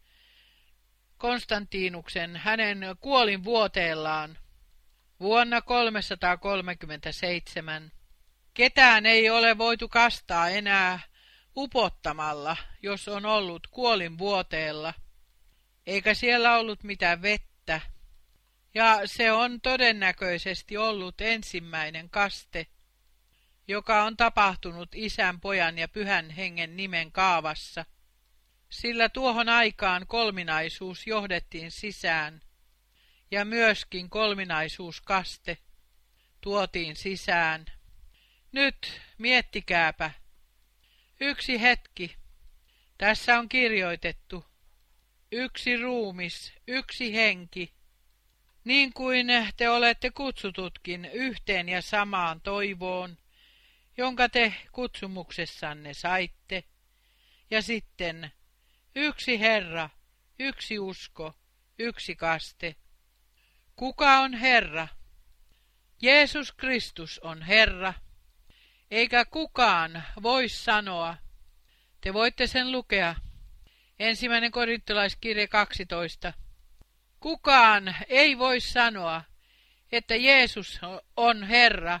[1.24, 4.38] Konstantinuksen hänen kuolinvuoteellaan
[5.20, 7.92] vuonna 337.
[8.54, 11.00] Ketään ei ole voitu kastaa enää
[11.56, 14.94] upottamalla, jos on ollut kuolinvuoteella,
[15.86, 17.80] eikä siellä ollut mitään vettä,
[18.74, 22.66] ja se on todennäköisesti ollut ensimmäinen kaste,
[23.68, 27.84] joka on tapahtunut isän, pojan ja pyhän hengen nimen kaavassa,
[28.70, 32.40] sillä tuohon aikaan kolminaisuus johdettiin sisään,
[33.30, 35.58] ja myöskin kolminaisuuskaste
[36.40, 37.66] tuotiin sisään.
[38.52, 40.10] Nyt miettikääpä.
[41.20, 42.16] Yksi hetki.
[42.98, 44.44] Tässä on kirjoitettu.
[45.32, 47.74] Yksi ruumis, yksi henki.
[48.64, 53.18] Niin kuin te olette kutsututkin yhteen ja samaan toivoon,
[53.96, 56.64] jonka te kutsumuksessanne saitte.
[57.50, 58.32] Ja sitten
[58.94, 59.90] yksi Herra,
[60.38, 61.34] yksi usko,
[61.78, 62.76] yksi kaste.
[63.76, 64.88] Kuka on Herra?
[66.02, 67.94] Jeesus Kristus on Herra,
[68.90, 71.16] eikä kukaan voi sanoa.
[72.00, 73.14] Te voitte sen lukea.
[73.98, 76.32] Ensimmäinen korintolaiskirje 12.
[77.20, 79.22] Kukaan ei voi sanoa,
[79.92, 80.80] että Jeesus
[81.16, 82.00] on Herra,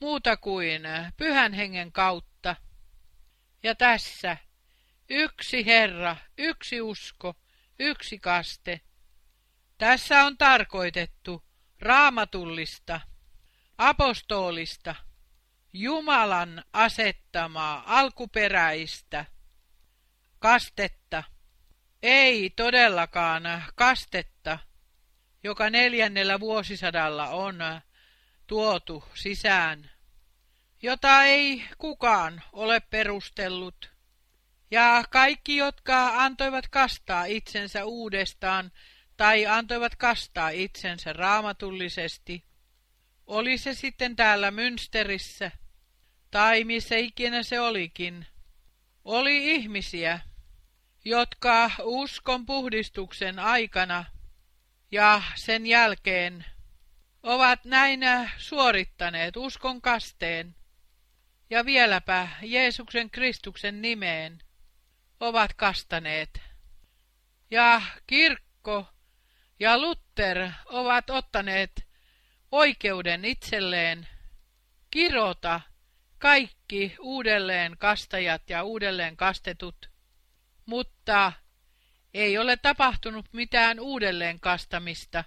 [0.00, 0.82] muuta kuin
[1.16, 2.56] pyhän hengen kautta.
[3.62, 4.36] Ja tässä
[5.08, 7.34] yksi Herra, yksi usko,
[7.78, 8.80] yksi kaste.
[9.78, 11.44] Tässä on tarkoitettu
[11.80, 13.00] raamatullista,
[13.78, 14.94] apostolista,
[15.72, 19.24] Jumalan asettamaa alkuperäistä
[20.38, 21.24] kastetta,
[22.02, 23.42] ei todellakaan
[23.74, 24.58] kastetta,
[25.42, 27.58] joka neljännellä vuosisadalla on
[28.46, 29.90] tuotu sisään,
[30.82, 33.95] jota ei kukaan ole perustellut.
[34.70, 38.72] Ja kaikki, jotka antoivat kastaa itsensä uudestaan
[39.16, 42.44] tai antoivat kastaa itsensä raamatullisesti,
[43.26, 45.50] oli se sitten täällä Münsterissä
[46.30, 48.26] tai missä ikinä se olikin,
[49.04, 50.20] oli ihmisiä,
[51.04, 54.04] jotka uskon puhdistuksen aikana
[54.90, 56.44] ja sen jälkeen
[57.22, 60.54] ovat näinä suorittaneet uskon kasteen.
[61.50, 64.45] Ja vieläpä Jeesuksen Kristuksen nimeen
[65.20, 66.40] ovat kastaneet.
[67.50, 68.86] Ja kirkko
[69.60, 71.86] ja Luther ovat ottaneet
[72.52, 74.08] oikeuden itselleen
[74.90, 75.60] kirota
[76.18, 79.90] kaikki uudelleen kastajat ja uudelleen kastetut,
[80.66, 81.32] mutta
[82.14, 85.24] ei ole tapahtunut mitään uudelleen kastamista,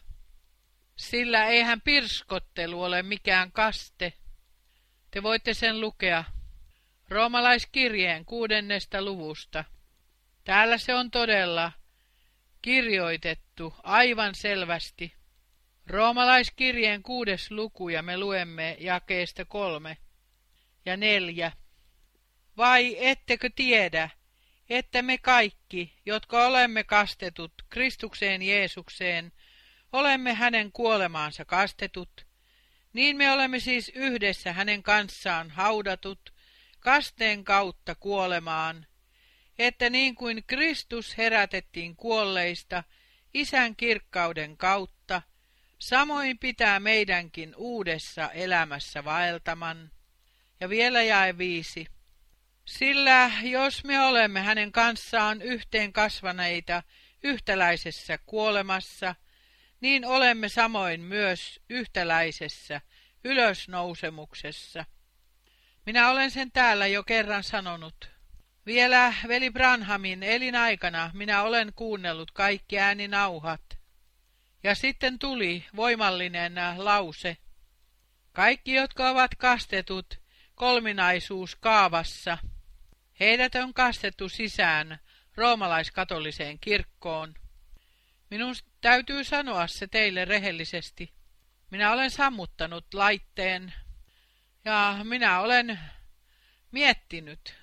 [0.96, 4.14] sillä eihän pirskottelu ole mikään kaste.
[5.12, 6.24] Te voitte sen lukea
[7.10, 9.64] roomalaiskirjeen kuudennesta luvusta.
[10.50, 11.72] Täällä se on todella
[12.62, 15.14] kirjoitettu aivan selvästi.
[15.88, 19.98] Roomalaiskirjeen kuudes luku ja me luemme jakeesta kolme
[20.86, 21.52] ja neljä.
[22.58, 24.10] Vai ettekö tiedä,
[24.70, 29.32] että me kaikki, jotka olemme kastetut Kristukseen Jeesukseen,
[29.92, 32.26] olemme hänen kuolemaansa kastetut,
[32.94, 36.34] niin me olemme siis yhdessä hänen kanssaan haudatut
[36.80, 38.89] kasteen kautta kuolemaan,
[39.60, 42.84] että niin kuin Kristus herätettiin kuolleista
[43.34, 45.22] isän kirkkauden kautta,
[45.80, 49.92] samoin pitää meidänkin uudessa elämässä vaeltaman.
[50.60, 51.88] Ja vielä jae viisi.
[52.66, 56.84] Sillä jos me olemme hänen kanssaan yhteen kasvaneita
[57.24, 59.16] yhtäläisessä kuolemassa,
[59.82, 62.82] niin olemme samoin myös yhtäläisessä
[63.24, 64.86] ylösnousemuksessa.
[65.86, 68.19] Minä olen sen täällä jo kerran sanonut.
[68.66, 73.80] Vielä veli Branhamin elinaikana minä olen kuunnellut kaikki ääninauhat.
[74.64, 77.38] Ja sitten tuli voimallinen lause.
[78.32, 80.22] Kaikki, jotka ovat kastetut
[80.56, 82.38] kolminaisuus kaavassa,
[83.20, 85.00] heidät on kastettu sisään
[85.36, 87.34] roomalaiskatoliseen kirkkoon.
[88.30, 91.14] Minun täytyy sanoa se teille rehellisesti.
[91.72, 93.74] Minä olen sammuttanut laitteen
[94.66, 95.80] ja minä olen
[96.72, 97.59] miettinyt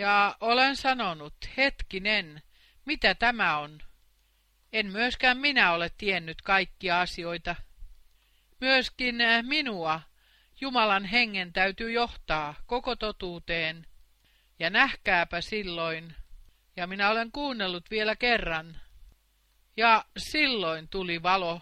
[0.00, 2.42] ja olen sanonut, hetkinen,
[2.84, 3.82] mitä tämä on?
[4.72, 7.56] En myöskään minä ole tiennyt kaikkia asioita.
[8.60, 10.00] Myöskin minua
[10.60, 13.86] Jumalan hengen täytyy johtaa koko totuuteen.
[14.58, 16.14] Ja nähkääpä silloin,
[16.76, 18.80] ja minä olen kuunnellut vielä kerran.
[19.76, 21.60] Ja silloin tuli valo.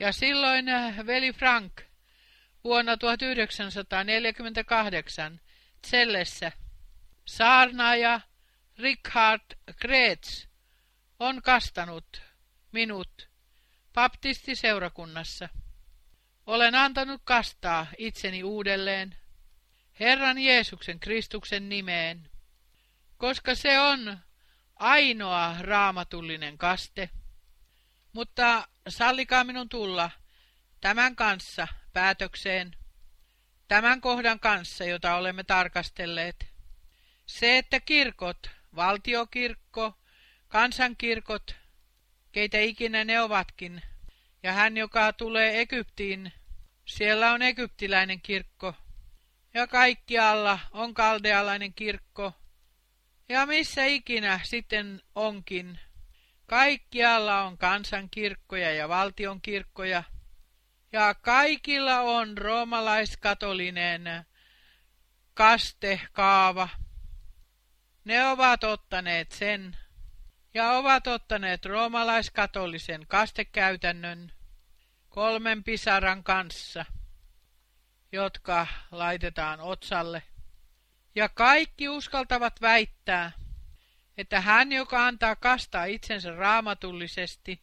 [0.00, 0.66] Ja silloin
[1.06, 1.72] veli Frank
[2.64, 5.40] vuonna 1948
[5.82, 6.52] Tsellessä
[7.24, 8.20] saarnaaja
[8.78, 10.46] Richard Kreetz
[11.18, 12.22] on kastanut
[12.72, 13.28] minut
[13.92, 15.48] baptistiseurakunnassa.
[16.46, 19.16] Olen antanut kastaa itseni uudelleen
[20.00, 22.30] Herran Jeesuksen Kristuksen nimeen,
[23.16, 24.18] koska se on
[24.76, 27.10] ainoa raamatullinen kaste.
[28.12, 30.10] Mutta sallikaa minun tulla
[30.80, 32.76] tämän kanssa päätökseen,
[33.68, 36.51] tämän kohdan kanssa, jota olemme tarkastelleet.
[37.26, 39.98] Se, että kirkot, valtiokirkko,
[40.48, 41.56] kansankirkot,
[42.32, 43.82] keitä ikinä ne ovatkin,
[44.42, 46.32] ja hän, joka tulee Egyptiin,
[46.84, 48.74] siellä on egyptiläinen kirkko,
[49.54, 52.32] ja kaikkialla on kaldealainen kirkko,
[53.28, 55.78] ja missä ikinä sitten onkin,
[56.46, 60.02] kaikkialla on kansankirkkoja ja valtionkirkkoja,
[60.92, 64.02] ja kaikilla on roomalaiskatolinen
[65.34, 66.68] kastekaava.
[68.04, 69.76] Ne ovat ottaneet sen
[70.54, 74.32] ja ovat ottaneet roomalaiskatolisen kastekäytännön
[75.08, 76.84] kolmen pisaran kanssa,
[78.12, 80.22] jotka laitetaan otsalle.
[81.14, 83.32] Ja kaikki uskaltavat väittää,
[84.16, 87.62] että hän, joka antaa kastaa itsensä raamatullisesti,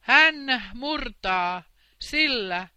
[0.00, 0.34] hän
[0.74, 1.62] murtaa
[1.98, 2.68] sillä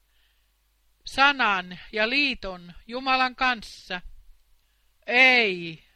[1.05, 4.01] sanan ja liiton Jumalan kanssa.
[5.07, 5.88] Ei,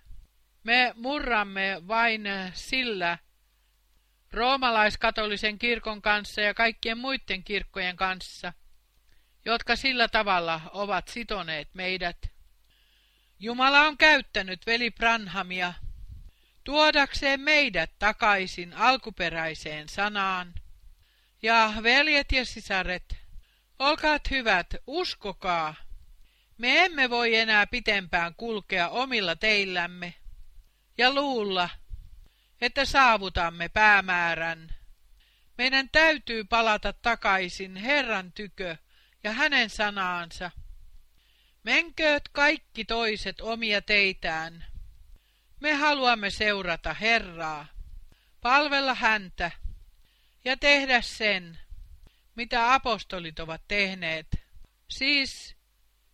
[0.64, 3.18] me murramme vain sillä
[4.32, 8.54] roomalaiskatolisen kirkon kanssa ja kaikkien muiden kirkkojen kanssa,
[9.46, 12.18] jotka sillä tavalla ovat sitoneet meidät.
[13.40, 15.74] Jumala on käyttänyt veli Branhamia
[16.64, 20.54] tuodakseen meidät takaisin alkuperäiseen sanaan.
[21.42, 23.18] Ja veljet ja sisaret,
[23.80, 25.76] olkaat hyvät, uskokaa.
[26.58, 30.14] Me emme voi enää pitempään kulkea omilla teillämme
[30.98, 31.70] ja luulla,
[32.62, 34.76] että saavutamme päämäärän.
[35.58, 38.78] Meidän täytyy palata takaisin Herran tykö
[39.24, 40.52] ja hänen sanaansa.
[41.64, 44.66] Menkööt kaikki toiset omia teitään.
[45.60, 47.66] Me haluamme seurata Herraa,
[48.42, 49.52] palvella häntä
[50.46, 51.60] ja tehdä sen,
[52.36, 54.28] mitä apostolit ovat tehneet.
[54.88, 55.56] Siis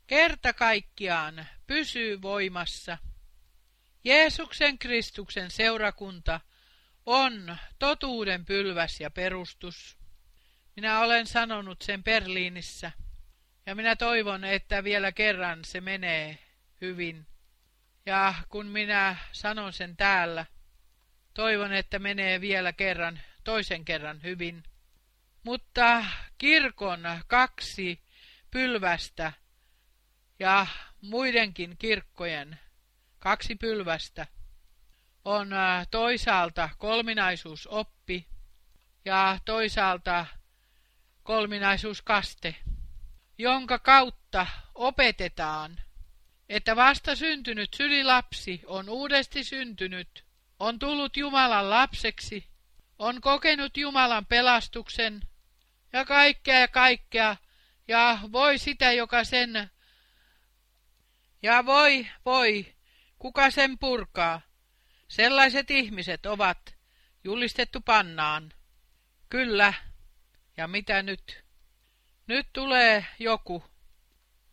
[0.07, 2.97] kerta kaikkiaan pysyy voimassa.
[4.03, 6.39] Jeesuksen Kristuksen seurakunta
[7.05, 9.97] on totuuden pylväs ja perustus.
[10.75, 12.91] Minä olen sanonut sen Berliinissä,
[13.65, 16.39] ja minä toivon, että vielä kerran se menee
[16.81, 17.27] hyvin.
[18.05, 20.45] Ja kun minä sanon sen täällä,
[21.33, 24.63] toivon, että menee vielä kerran, toisen kerran hyvin.
[25.43, 26.05] Mutta
[26.37, 28.01] kirkon kaksi
[28.51, 29.33] pylvästä
[30.39, 30.67] ja
[31.01, 32.59] muidenkin kirkkojen
[33.19, 34.27] kaksi pylvästä.
[35.25, 38.27] On äh, toisaalta kolminaisuusoppi
[39.05, 40.25] ja toisaalta
[41.23, 42.55] kolminaisuuskaste,
[43.37, 45.81] jonka kautta opetetaan,
[46.49, 50.25] että vasta syntynyt sylilapsi on uudesti syntynyt,
[50.59, 52.47] on tullut Jumalan lapseksi,
[52.99, 55.21] on kokenut Jumalan pelastuksen
[55.93, 57.35] ja kaikkea ja kaikkea,
[57.87, 59.69] ja voi sitä, joka sen,
[61.41, 62.75] ja voi, voi,
[63.19, 64.41] kuka sen purkaa.
[65.07, 66.75] Sellaiset ihmiset ovat
[67.23, 68.53] julistettu pannaan.
[69.29, 69.73] Kyllä,
[70.57, 71.43] ja mitä nyt?
[72.27, 73.63] Nyt tulee joku,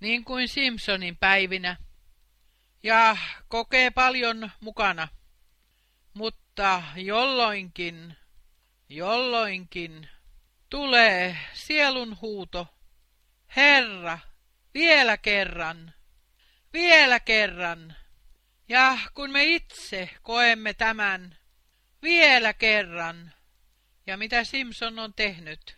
[0.00, 1.76] niin kuin Simpsonin päivinä,
[2.82, 3.16] ja
[3.48, 5.08] kokee paljon mukana,
[6.14, 8.16] mutta jolloinkin,
[8.88, 10.08] jolloinkin
[10.70, 12.74] tulee sielun huuto.
[13.56, 14.18] Herra,
[14.74, 15.94] vielä kerran,
[16.72, 17.96] vielä kerran.
[18.68, 21.36] Ja kun me itse koemme tämän
[22.02, 23.32] vielä kerran,
[24.06, 25.76] ja mitä Simpson on tehnyt,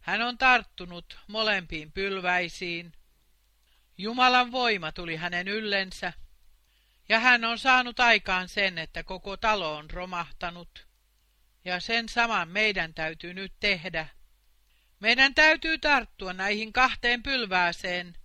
[0.00, 2.92] hän on tarttunut molempiin pylväisiin.
[3.98, 6.12] Jumalan voima tuli hänen yllensä,
[7.08, 10.86] ja hän on saanut aikaan sen, että koko talo on romahtanut.
[11.64, 14.06] Ja sen saman meidän täytyy nyt tehdä.
[15.00, 18.16] Meidän täytyy tarttua näihin kahteen pylvääseen,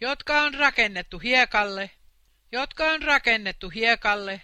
[0.00, 1.90] jotka on rakennettu hiekalle,
[2.56, 4.42] jotka on rakennettu hiekalle,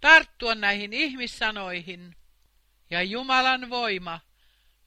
[0.00, 2.16] tarttua näihin ihmissanoihin,
[2.90, 4.20] ja Jumalan voima,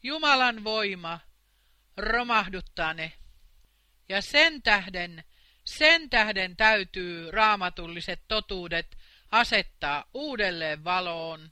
[0.03, 1.20] Jumalan voima,
[1.97, 3.12] romahduttaa ne.
[4.10, 5.24] Ja sen tähden,
[5.66, 8.97] sen tähden täytyy raamatulliset totuudet
[9.32, 11.51] asettaa uudelleen valoon.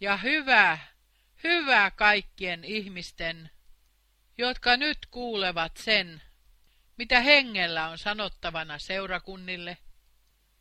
[0.00, 0.78] Ja hyvä,
[1.44, 3.50] hyvä kaikkien ihmisten,
[4.38, 6.22] jotka nyt kuulevat sen,
[6.96, 9.78] mitä hengellä on sanottavana seurakunnille.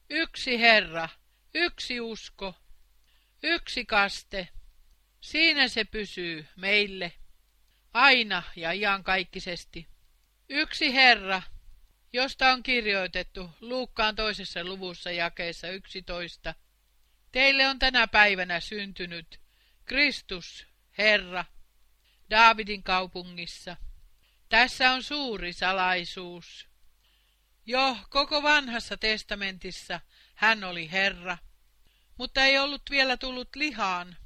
[0.09, 1.09] Yksi Herra,
[1.53, 2.55] yksi usko,
[3.43, 4.47] yksi kaste,
[5.21, 7.13] siinä se pysyy meille,
[7.93, 9.87] aina ja iankaikkisesti.
[10.49, 11.41] Yksi Herra,
[12.13, 16.55] josta on kirjoitettu Luukkaan toisessa luvussa jakeessa 11.
[17.31, 19.39] Teille on tänä päivänä syntynyt
[19.85, 21.45] Kristus, Herra,
[22.29, 23.77] Daavidin kaupungissa.
[24.49, 26.66] Tässä on suuri salaisuus.
[27.69, 29.99] Jo koko vanhassa testamentissa
[30.35, 31.37] hän oli Herra,
[32.17, 34.17] mutta ei ollut vielä tullut lihaan.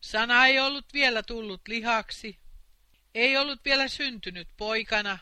[0.00, 2.38] Sana ei ollut vielä tullut lihaksi,
[3.14, 5.18] ei ollut vielä syntynyt poikana,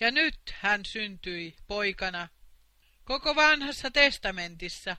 [0.00, 2.28] ja nyt hän syntyi poikana.
[3.04, 4.96] Koko vanhassa testamentissa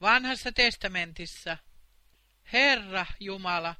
[0.00, 1.56] vanhassa testamentissa
[2.52, 3.74] Herra Jumala.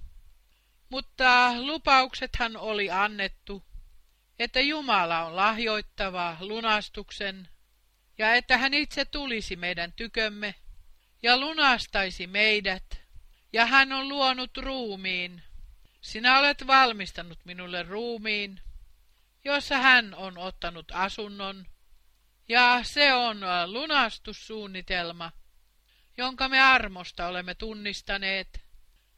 [0.89, 3.65] Mutta lupauksethan oli annettu,
[4.39, 7.49] että Jumala on lahjoittava lunastuksen
[8.19, 10.55] ja että hän itse tulisi meidän tykömme
[11.23, 13.08] ja lunastaisi meidät,
[13.53, 15.43] ja hän on luonut ruumiin.
[16.01, 18.61] Sinä olet valmistanut minulle ruumiin,
[19.45, 21.67] jossa hän on ottanut asunnon,
[22.49, 25.33] ja se on lunastussuunnitelma,
[26.17, 28.61] jonka me armosta olemme tunnistaneet,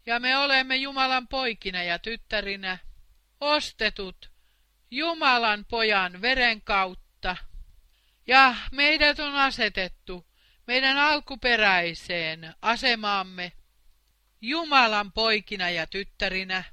[0.07, 2.79] ja me olemme Jumalan poikina ja tyttärinä,
[3.41, 4.31] ostetut
[4.91, 7.37] Jumalan pojan veren kautta,
[8.27, 10.27] ja meidät on asetettu
[10.67, 13.53] meidän alkuperäiseen asemaamme
[14.41, 16.65] Jumalan poikina ja tyttärinä.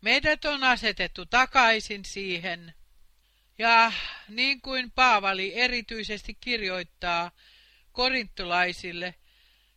[0.00, 2.74] Meidät on asetettu takaisin siihen.
[3.58, 3.92] Ja
[4.28, 7.30] niin kuin Paavali erityisesti kirjoittaa
[7.92, 9.14] korintolaisille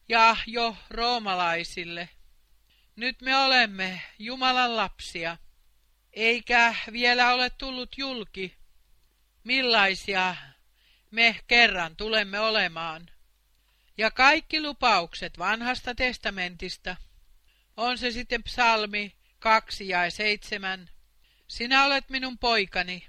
[0.10, 2.10] ja jo roomalaisille,
[2.96, 5.38] nyt me olemme Jumalan lapsia,
[6.14, 8.56] eikä vielä ole tullut julki,
[9.44, 10.36] millaisia
[11.12, 13.10] me kerran tulemme olemaan.
[13.98, 16.96] Ja kaikki lupaukset vanhasta testamentista,
[17.78, 20.90] on se sitten psalmi 2 ja 7,
[21.48, 23.08] sinä olet minun poikani,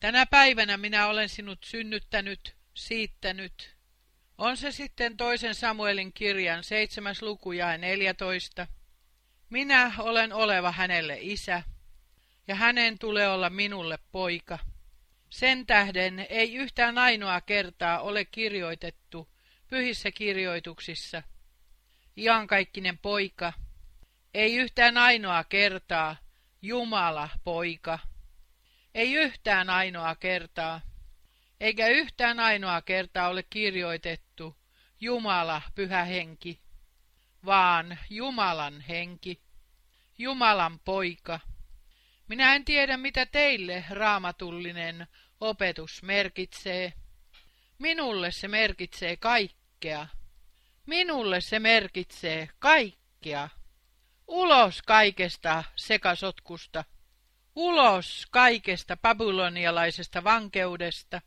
[0.00, 3.76] tänä päivänä minä olen sinut synnyttänyt, siittänyt.
[4.38, 8.66] On se sitten toisen Samuelin kirjan seitsemäs luku ja 14.
[9.50, 11.62] Minä olen oleva hänelle isä,
[12.48, 14.58] ja hänen tulee olla minulle poika.
[15.30, 19.31] Sen tähden ei yhtään ainoa kertaa ole kirjoitettu
[19.72, 21.22] pyhissä kirjoituksissa.
[22.16, 23.52] Iankaikkinen poika,
[24.34, 26.16] ei yhtään ainoa kertaa
[26.62, 27.98] Jumala poika.
[28.94, 30.80] Ei yhtään ainoa kertaa,
[31.60, 34.56] eikä yhtään ainoa kertaa ole kirjoitettu
[35.00, 36.60] Jumala pyhä henki,
[37.44, 39.42] vaan Jumalan henki,
[40.18, 41.40] Jumalan poika.
[42.28, 45.06] Minä en tiedä, mitä teille raamatullinen
[45.40, 46.92] opetus merkitsee.
[47.78, 49.16] Minulle se merkitsee
[49.82, 50.06] kaikkea.
[50.86, 53.48] Minulle se merkitsee kaikkea.
[54.26, 56.84] Ulos kaikesta sekasotkusta.
[57.54, 61.20] Ulos kaikesta babylonialaisesta vankeudesta.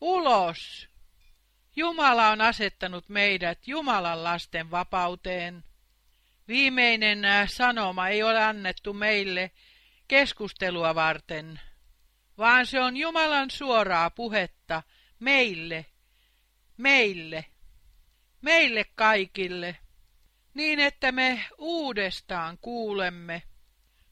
[0.00, 0.88] Ulos!
[1.76, 5.64] Jumala on asettanut meidät Jumalan lasten vapauteen.
[6.48, 9.50] Viimeinen sanoma ei ole annettu meille
[10.08, 11.60] keskustelua varten,
[12.38, 14.82] vaan se on Jumalan suoraa puhetta
[15.18, 15.86] meille,
[16.76, 17.44] meille,
[18.42, 19.76] meille kaikille,
[20.54, 23.42] niin että me uudestaan kuulemme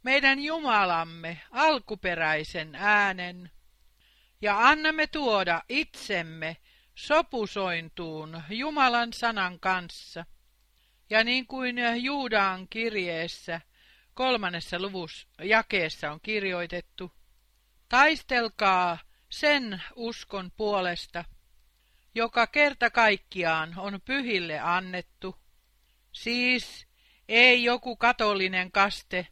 [0.03, 3.51] meidän Jumalamme alkuperäisen äänen
[4.41, 6.57] ja annamme tuoda itsemme
[6.95, 10.25] sopusointuun Jumalan sanan kanssa.
[11.11, 13.61] Ja niin kuin Juudaan kirjeessä
[14.15, 17.13] kolmannessa luvussa jakeessa on kirjoitettu,
[17.89, 18.99] Taistelkaa
[19.31, 21.25] sen uskon puolesta,
[22.17, 25.37] joka kerta kaikkiaan on pyhille annettu.
[26.13, 26.87] Siis
[27.29, 29.27] ei joku katolinen kaste,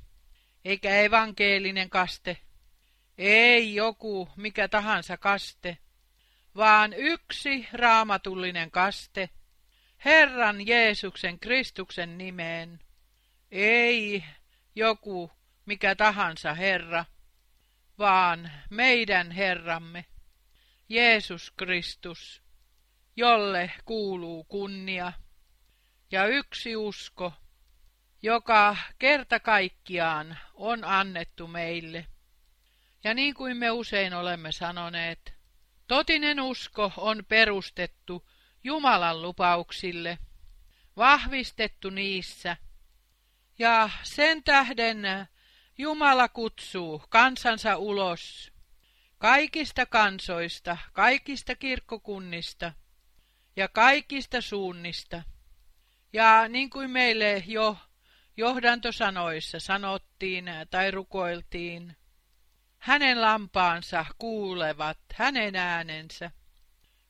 [0.64, 2.37] eikä evankeelinen kaste,
[3.18, 5.78] ei joku mikä tahansa kaste,
[6.57, 9.30] vaan yksi raamatullinen kaste,
[10.05, 12.80] Herran Jeesuksen Kristuksen nimeen.
[13.51, 14.24] Ei
[14.74, 15.30] joku
[15.66, 17.05] mikä tahansa Herra,
[17.99, 20.05] vaan meidän Herramme,
[20.89, 22.43] Jeesus Kristus,
[23.17, 25.12] jolle kuuluu kunnia,
[26.11, 27.33] ja yksi usko,
[28.23, 32.07] joka kerta kaikkiaan on annettu meille.
[33.05, 35.35] Ja niin kuin me usein olemme sanoneet,
[35.87, 38.29] totinen usko on perustettu
[38.65, 40.19] Jumalan lupauksille,
[40.97, 42.57] vahvistettu niissä,
[43.59, 44.99] ja sen tähden
[45.79, 48.53] Jumala kutsuu kansansa ulos
[49.19, 52.73] kaikista kansoista, kaikista kirkkokunnista
[53.57, 55.22] ja kaikista suunnista.
[56.12, 57.76] Ja niin kuin meille jo
[58.36, 61.96] johdantosanoissa sanottiin tai rukoiltiin,
[62.78, 66.30] hänen lampaansa kuulevat hänen äänensä.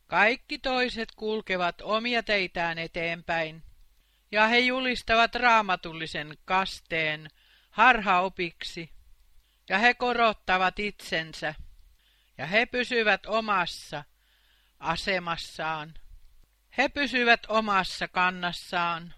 [0.07, 3.62] Kaikki toiset kulkevat omia teitään eteenpäin,
[4.32, 7.30] ja he julistavat raamatullisen kasteen
[7.70, 8.90] harhaopiksi,
[9.68, 11.55] ja he korottavat itsensä,
[12.38, 14.05] ja he pysyvät omassa
[14.78, 15.95] asemassaan.
[16.79, 19.14] He pysyvät omassa kannassaan.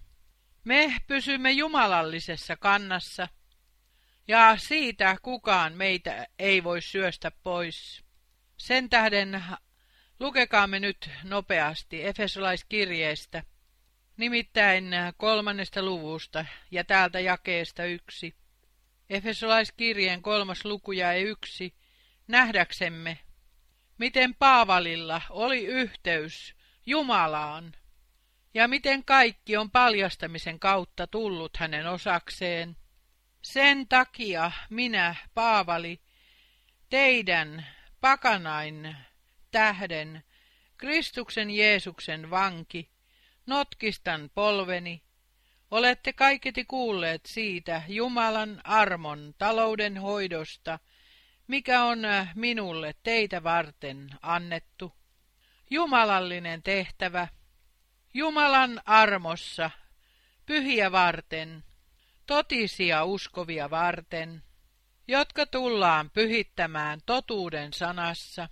[0.65, 3.29] Me pysymme jumalallisessa kannassa,
[4.29, 8.05] ja siitä kukaan meitä ei voi syöstä pois.
[8.57, 9.45] Sen tähden
[10.21, 13.43] lukekaamme nyt nopeasti Efesolaiskirjeestä,
[14.17, 18.35] nimittäin kolmannesta luvusta ja täältä jakeesta yksi.
[19.11, 21.75] Efesolaiskirjeen kolmas luku ja yksi,
[22.29, 23.19] nähdäksemme,
[23.99, 26.56] miten Paavalilla oli yhteys
[26.87, 27.73] Jumalaan,
[28.55, 32.77] ja miten kaikki on paljastamisen kautta tullut hänen osakseen.
[33.43, 36.01] Sen takia minä, Paavali,
[36.89, 37.67] teidän
[38.01, 38.97] pakanain
[39.51, 40.25] tähden,
[40.77, 42.91] Kristuksen Jeesuksen vanki,
[43.47, 45.03] notkistan polveni,
[45.71, 50.79] olette kaiketi kuulleet siitä Jumalan armon talouden hoidosta,
[51.47, 51.99] mikä on
[52.35, 54.93] minulle teitä varten annettu.
[55.71, 57.29] Jumalallinen tehtävä,
[58.15, 59.71] Jumalan armossa,
[60.47, 61.65] pyhiä varten,
[62.27, 64.43] totisia uskovia varten,
[65.09, 68.49] jotka tullaan pyhittämään totuuden sanassa.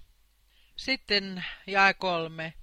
[0.76, 2.54] Sitten jae kolme.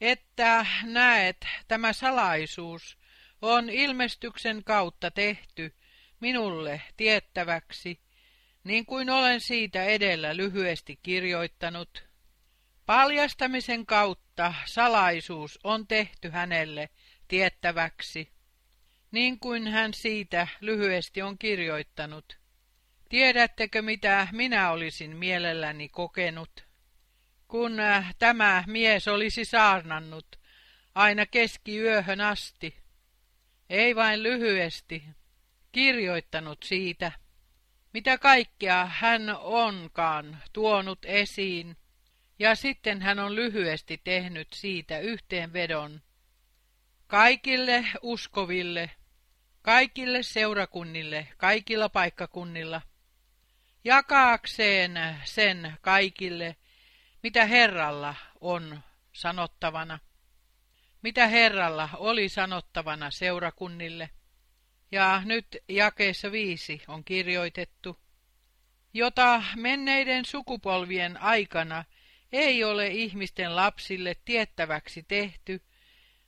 [0.00, 2.98] Että näet, tämä salaisuus
[3.42, 5.74] on ilmestyksen kautta tehty
[6.20, 8.00] minulle tiettäväksi,
[8.64, 12.11] niin kuin olen siitä edellä lyhyesti kirjoittanut.
[12.92, 16.88] Paljastamisen kautta salaisuus on tehty hänelle
[17.28, 18.32] tiettäväksi,
[19.10, 22.38] niin kuin hän siitä lyhyesti on kirjoittanut.
[23.08, 26.64] Tiedättekö, mitä minä olisin mielelläni kokenut,
[27.48, 30.38] kun äh, tämä mies olisi saarnannut
[30.94, 32.76] aina keskiyöhön asti,
[33.70, 35.04] ei vain lyhyesti,
[35.72, 37.12] kirjoittanut siitä,
[37.92, 41.76] mitä kaikkea hän onkaan tuonut esiin,
[42.42, 46.02] ja sitten hän on lyhyesti tehnyt siitä yhteenvedon
[47.06, 48.90] kaikille uskoville,
[49.62, 52.82] kaikille seurakunnille, kaikilla paikkakunnilla,
[53.84, 56.56] jakaakseen sen kaikille,
[57.22, 58.80] mitä Herralla on
[59.12, 59.98] sanottavana,
[61.02, 64.10] mitä Herralla oli sanottavana seurakunnille.
[64.92, 67.98] Ja nyt jakeessa viisi on kirjoitettu,
[68.94, 71.84] jota menneiden sukupolvien aikana
[72.32, 75.62] ei ole ihmisten lapsille tiettäväksi tehty,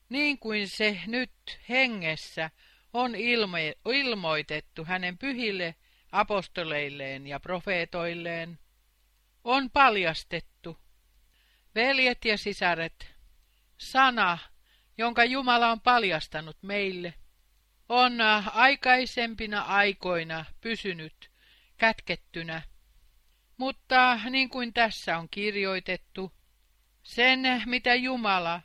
[0.09, 1.33] niin kuin se nyt
[1.69, 2.51] hengessä
[2.93, 5.75] on ilme, ilmoitettu hänen pyhille
[6.13, 8.59] apostoleilleen ja profeetoilleen,
[9.45, 10.79] on paljastettu.
[11.75, 13.15] Veljet ja sisaret,
[13.79, 14.39] sana,
[14.99, 17.15] jonka Jumala on paljastanut meille,
[17.89, 18.21] on
[18.53, 21.31] aikaisempina aikoina pysynyt
[21.77, 22.63] kätkettynä.
[23.57, 26.33] Mutta niin kuin tässä on kirjoitettu,
[27.03, 28.61] sen mitä Jumala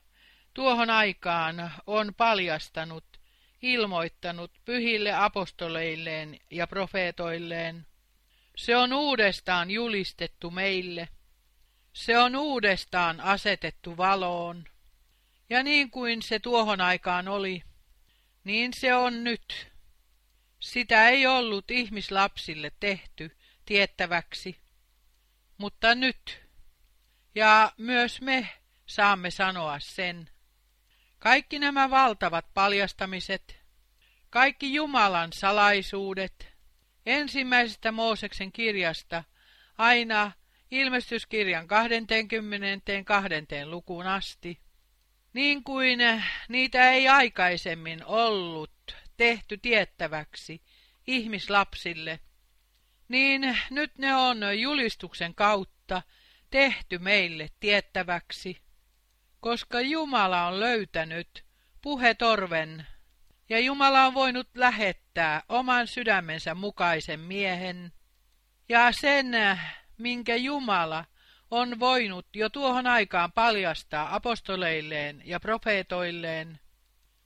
[0.53, 3.19] tuohon aikaan on paljastanut,
[3.61, 7.87] ilmoittanut pyhille apostoleilleen ja profeetoilleen.
[8.55, 11.09] Se on uudestaan julistettu meille.
[11.93, 14.63] Se on uudestaan asetettu valoon.
[15.49, 17.63] Ja niin kuin se tuohon aikaan oli,
[18.43, 19.71] niin se on nyt.
[20.59, 24.59] Sitä ei ollut ihmislapsille tehty tiettäväksi,
[25.59, 26.49] mutta nyt
[27.35, 28.49] Ja myös me
[28.85, 30.29] saamme sanoa sen.
[31.19, 33.59] Kaikki nämä valtavat paljastamiset,
[34.29, 36.47] kaikki Jumalan salaisuudet,
[37.05, 39.23] ensimmäisestä Mooseksen kirjasta
[39.77, 40.31] aina
[40.71, 43.65] ilmestyskirjan 22.
[43.65, 44.59] lukuun asti,
[45.33, 45.99] niin kuin
[46.49, 50.61] niitä ei aikaisemmin ollut tehty tiettäväksi
[51.07, 52.19] ihmislapsille,
[53.09, 56.01] niin nyt ne on julistuksen kautta
[56.49, 58.61] tehty meille tiettäväksi,
[59.39, 61.45] koska Jumala on löytänyt
[61.81, 62.87] puhetorven
[63.49, 67.91] ja Jumala on voinut lähettää oman sydämensä mukaisen miehen
[68.69, 69.31] ja sen,
[69.97, 71.05] minkä Jumala
[71.51, 76.59] on voinut jo tuohon aikaan paljastaa apostoleilleen ja profeetoilleen,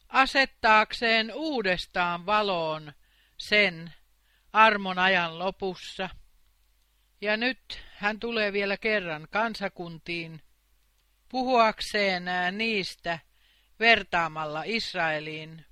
[0.10, 2.94] asettaakseen uudestaan valoon
[3.38, 3.94] sen
[4.54, 6.10] armon ajan lopussa.
[7.22, 10.42] Ja nyt hän tulee vielä kerran kansakuntiin
[11.30, 13.20] puhuakseen niistä
[13.80, 15.66] vertaamalla Israeliin.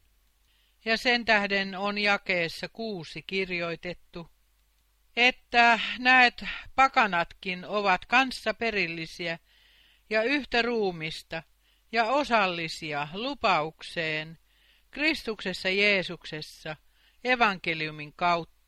[0.86, 4.30] Ja sen tähden on jakeessa kuusi kirjoitettu,
[5.16, 9.40] että näet pakanatkin ovat kanssaperillisiä
[10.10, 11.44] ja yhtä ruumista
[11.92, 14.38] ja osallisia lupaukseen
[14.92, 16.76] Kristuksessa Jeesuksessa
[17.24, 18.61] evankeliumin kautta.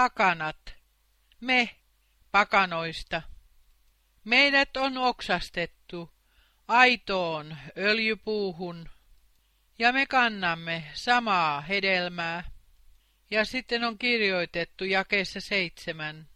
[0.00, 0.74] Pakanat,
[1.40, 1.70] me
[2.32, 3.22] pakanoista.
[4.24, 6.10] Meidät on oksastettu
[6.68, 8.88] aitoon öljypuuhun
[9.78, 12.44] ja me kannamme samaa hedelmää.
[13.30, 16.28] Ja sitten on kirjoitettu jakeessa seitsemän,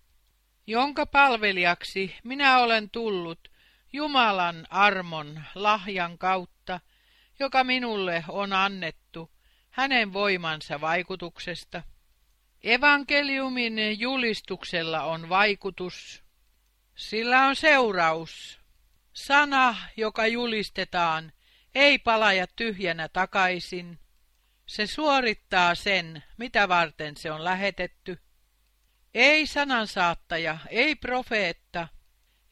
[0.66, 3.48] jonka palvelijaksi minä olen tullut
[3.92, 6.80] Jumalan armon lahjan kautta,
[7.38, 9.30] joka minulle on annettu
[9.70, 11.82] hänen voimansa vaikutuksesta.
[12.64, 16.24] Evankeliumin julistuksella on vaikutus.
[16.94, 18.60] Sillä on seuraus.
[19.12, 21.32] Sana, joka julistetaan,
[21.74, 23.98] ei palaja tyhjänä takaisin.
[24.66, 28.18] Se suorittaa sen, mitä varten se on lähetetty.
[29.14, 31.88] Ei sanansaattaja, ei profeetta,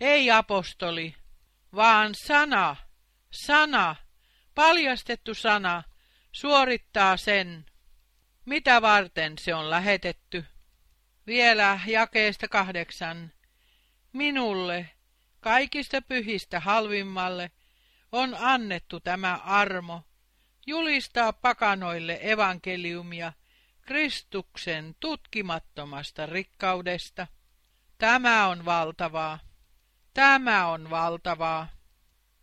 [0.01, 1.15] ei apostoli,
[1.75, 2.77] vaan sana,
[3.31, 3.97] sana,
[4.55, 5.83] paljastettu sana,
[6.33, 7.67] suorittaa sen,
[8.45, 10.45] mitä varten se on lähetetty.
[11.27, 13.33] Vielä jakeesta kahdeksan.
[14.13, 14.91] Minulle,
[15.41, 17.51] kaikista pyhistä halvimmalle,
[18.13, 20.03] on annettu tämä armo,
[20.67, 23.33] julistaa pakanoille evankeliumia
[23.81, 27.27] Kristuksen tutkimattomasta rikkaudesta.
[27.99, 29.39] Tämä on valtavaa.
[30.15, 31.69] Tämä on valtavaa.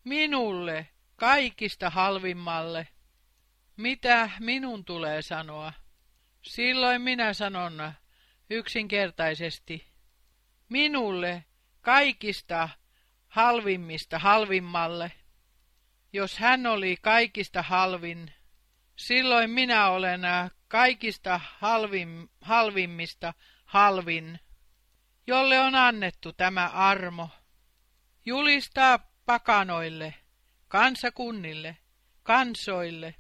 [0.04, 2.88] Minulle, kaikista halvimmalle.
[3.78, 5.74] Mitä minun tulee sanoa?
[6.42, 7.94] Silloin minä sanon
[8.50, 9.88] yksinkertaisesti.
[10.70, 11.46] Minulle,
[11.82, 12.70] kaikista
[13.28, 15.12] halvimmista halvimmalle.
[16.14, 18.34] Jos hän oli kaikista halvin,
[18.96, 20.22] silloin minä olen
[20.68, 23.34] kaikista halvim, halvimmista
[23.66, 24.40] halvin,
[25.28, 27.30] jolle on annettu tämä armo.
[28.26, 30.14] Julistaa pakanoille,
[30.68, 31.78] kansakunnille,
[32.24, 33.16] kansoille,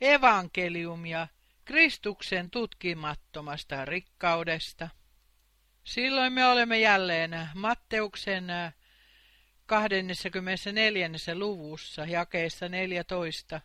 [0.00, 1.28] evankeliumia
[1.72, 4.88] Kristuksen tutkimattomasta rikkaudesta.
[5.84, 8.44] Silloin me olemme jälleen Matteuksen
[9.66, 11.10] 24.
[11.34, 13.60] luvussa jakeessa 14.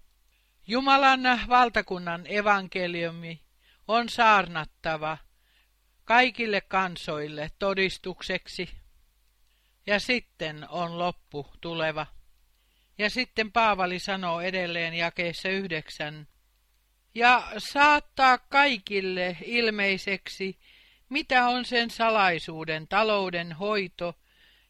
[0.67, 3.41] Jumalan valtakunnan evankeliumi
[3.87, 5.17] on saarnattava
[6.05, 8.69] kaikille kansoille todistukseksi.
[9.87, 12.05] Ja sitten on loppu tuleva.
[12.97, 16.27] Ja sitten Paavali sanoo edelleen jakeessa yhdeksän.
[17.17, 20.59] Ja saattaa kaikille ilmeiseksi,
[21.09, 24.13] mitä on sen salaisuuden talouden hoito,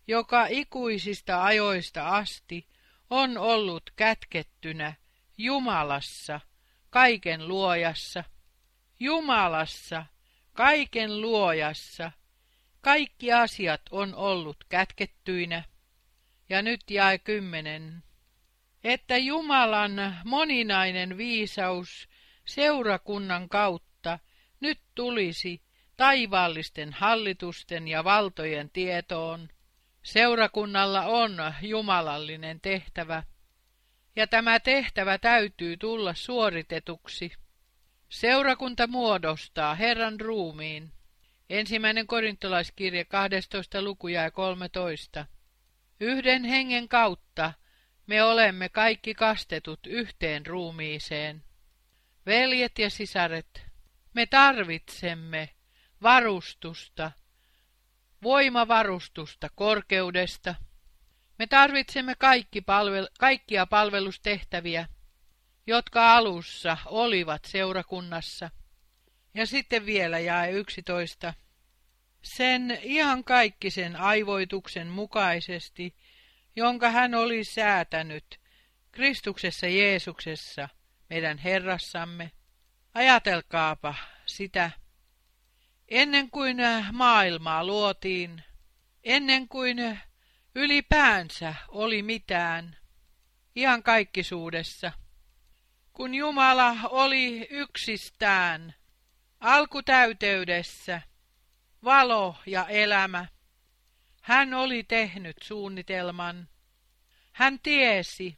[0.08, 2.68] joka ikuisista ajoista asti
[3.10, 4.94] on ollut kätkettynä
[5.38, 6.40] Jumalassa,
[6.90, 8.24] kaiken luojassa,
[9.00, 10.06] Jumalassa,
[10.54, 12.12] kaiken luojassa,
[12.82, 15.64] kaikki asiat on ollut kätkettyinä.
[16.50, 18.04] Ja nyt jae kymmenen,
[18.84, 22.08] että Jumalan moninainen viisaus
[22.48, 24.20] seurakunnan kautta
[24.60, 25.62] nyt tulisi
[25.98, 29.50] taivaallisten hallitusten ja valtojen tietoon.
[30.04, 33.24] Seurakunnalla on jumalallinen tehtävä,
[34.16, 37.32] ja tämä tehtävä täytyy tulla suoritetuksi.
[38.10, 40.92] Seurakunta muodostaa Herran ruumiin.
[41.50, 43.82] Ensimmäinen korintolaiskirja 12.
[43.82, 45.26] luku ja 13.
[46.00, 47.54] Yhden hengen kautta
[48.08, 51.44] me olemme kaikki kastetut yhteen ruumiiseen.
[52.28, 53.66] Veljet ja sisaret,
[54.14, 55.50] me tarvitsemme
[56.02, 57.12] varustusta,
[58.24, 60.56] voimavarustusta korkeudesta,
[61.40, 64.88] Me tarvitsemme kaikki palvel kaikkia palvelustehtäviä,
[65.68, 68.50] jotka alussa olivat seurakunnassa.
[69.34, 71.34] Ja sitten vielä jae 11.
[72.22, 75.96] Sen ihan kaikkisen aivoituksen mukaisesti,
[76.56, 78.40] jonka hän oli säätänyt
[78.92, 80.70] Kristuksessa Jeesuksessa,
[81.10, 82.32] meidän Herrassamme.
[82.94, 83.96] Ajatelkaapa
[84.26, 84.72] sitä.
[85.88, 86.58] Ennen kuin
[86.92, 88.44] maailmaa luotiin,
[89.04, 90.00] ennen kuin
[90.56, 92.78] ylipäänsä oli mitään,
[93.56, 94.92] ihan kaikkisuudessa,
[95.94, 98.76] kun Jumala oli yksistään,
[99.40, 101.02] alkutäyteydessä,
[101.84, 103.26] valo ja elämä,
[104.22, 106.50] hän oli tehnyt suunnitelman.
[107.32, 108.38] Hän tiesi,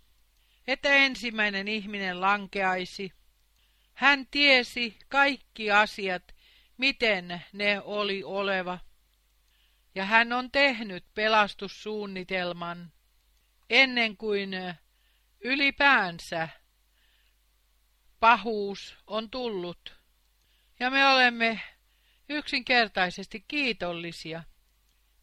[0.72, 3.14] että ensimmäinen ihminen lankeaisi.
[3.94, 6.36] Hän tiesi kaikki asiat,
[6.78, 8.80] miten ne oli oleva.
[9.96, 12.92] Ja hän on tehnyt pelastussuunnitelman
[13.70, 14.52] ennen kuin
[15.40, 16.50] ylipäänsä
[18.20, 19.96] pahuus on tullut.
[20.80, 21.62] Ja me olemme
[22.30, 24.44] yksinkertaisesti kiitollisia,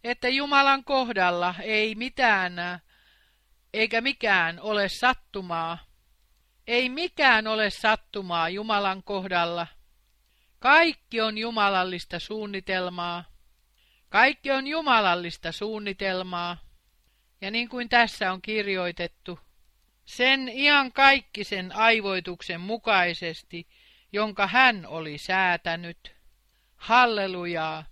[0.04, 2.52] että Jumalan kohdalla ei mitään
[3.76, 5.78] eikä mikään ole sattumaa.
[6.66, 9.66] Ei mikään ole sattumaa Jumalan kohdalla.
[10.58, 13.24] Kaikki on jumalallista suunnitelmaa.
[14.08, 16.56] Kaikki on jumalallista suunnitelmaa.
[17.40, 19.38] Ja niin kuin tässä on kirjoitettu,
[20.04, 23.68] sen ian kaikkisen aivoituksen mukaisesti,
[24.12, 26.14] jonka hän oli säätänyt.
[26.76, 27.84] Hallelujaa!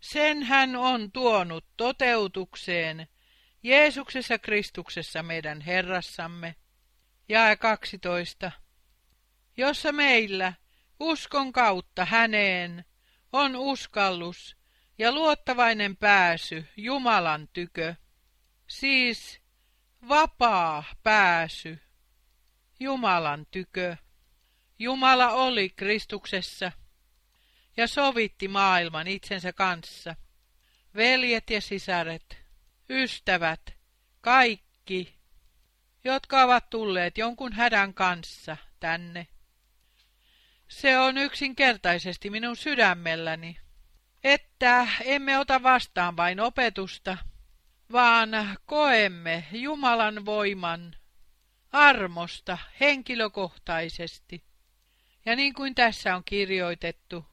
[0.00, 3.08] Sen hän on tuonut toteutukseen
[3.64, 6.54] Jeesuksessa Kristuksessa meidän Herrassamme.
[7.28, 8.52] Jae 12.
[9.56, 10.52] Jossa meillä
[11.00, 12.84] uskon kautta häneen
[13.32, 14.56] on uskallus
[14.98, 17.94] ja luottavainen pääsy Jumalan tykö,
[18.66, 19.40] siis
[20.08, 21.78] vapaa pääsy
[22.80, 23.96] Jumalan tykö.
[24.78, 26.72] Jumala oli Kristuksessa
[27.76, 30.16] ja sovitti maailman itsensä kanssa.
[30.94, 32.43] Veljet ja sisaret,
[32.90, 33.74] ystävät,
[34.20, 35.14] kaikki,
[36.04, 39.26] jotka ovat tulleet jonkun hädän kanssa tänne.
[40.68, 43.58] Se on yksinkertaisesti minun sydämelläni,
[44.24, 47.16] että emme ota vastaan vain opetusta,
[47.92, 48.30] vaan
[48.66, 50.96] koemme Jumalan voiman
[51.72, 54.44] armosta henkilökohtaisesti.
[55.26, 57.24] Ja niin kuin tässä on kirjoitettu,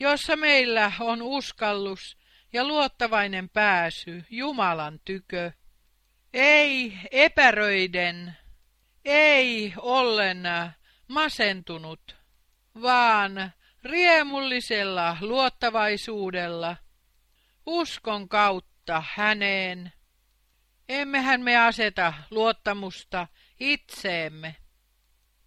[0.00, 2.16] jossa meillä on uskallus
[2.52, 5.52] ja luottavainen pääsy Jumalan tykö.
[6.32, 8.36] Ei epäröiden,
[9.04, 10.42] ei ollen
[11.08, 12.16] masentunut,
[12.82, 13.52] vaan
[13.84, 16.76] riemullisella luottavaisuudella,
[17.66, 19.92] uskon kautta häneen.
[20.88, 23.26] Emmehän me aseta luottamusta
[23.60, 24.56] itseemme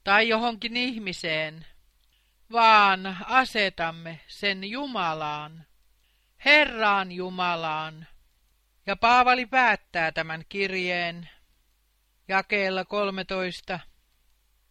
[0.04, 1.66] tai johonkin ihmiseen,
[2.52, 5.69] vaan asetamme sen Jumalaan.
[6.46, 8.08] Herraan Jumalaan.
[8.86, 11.30] Ja Paavali päättää tämän kirjeen
[12.28, 13.80] jakeella 13.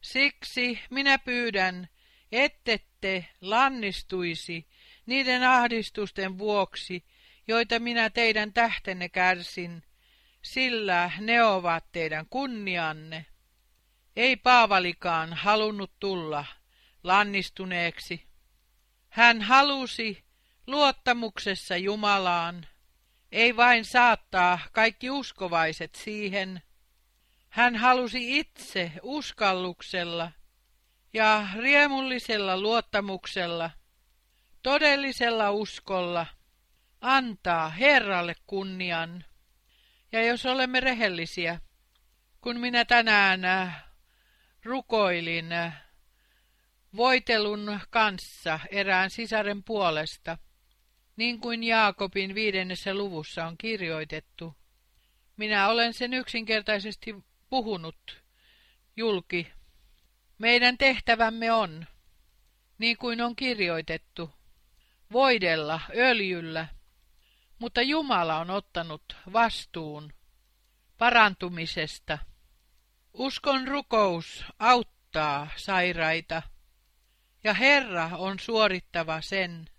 [0.01, 1.89] Siksi minä pyydän,
[2.33, 4.66] ettette lannistuisi
[5.07, 7.05] niiden ahdistusten vuoksi,
[7.49, 9.83] joita minä teidän tähtenne kärsin,
[10.43, 13.27] sillä ne ovat teidän kunnianne.
[14.16, 16.45] Ei Paavalikaan halunnut tulla
[17.05, 18.27] lannistuneeksi.
[19.09, 20.28] Hän halusi
[20.69, 22.66] luottamuksessa Jumalaan,
[23.33, 26.62] ei vain saattaa kaikki uskovaiset siihen.
[27.49, 30.33] Hän halusi itse uskalluksella
[31.12, 33.71] ja riemullisella luottamuksella,
[34.62, 36.27] todellisella uskolla,
[37.01, 39.25] antaa Herralle kunnian.
[40.12, 41.61] Ja jos olemme rehellisiä,
[42.41, 43.41] kun minä tänään
[44.64, 45.47] rukoilin
[46.97, 50.39] voitelun kanssa erään sisaren puolesta,
[51.19, 54.55] niin kuin Jaakobin viidennessä luvussa on kirjoitettu.
[55.37, 57.14] Minä olen sen yksinkertaisesti
[57.51, 58.23] puhunut
[58.97, 59.53] julki.
[60.39, 61.87] Meidän tehtävämme on,
[62.79, 64.31] niin kuin on kirjoitettu,
[65.12, 66.69] voidella öljyllä,
[67.59, 70.12] mutta Jumala on ottanut vastuun
[70.99, 72.19] parantumisesta.
[73.12, 76.43] Uskon rukous auttaa sairaita,
[77.45, 79.71] ja Herra on suorittava sen,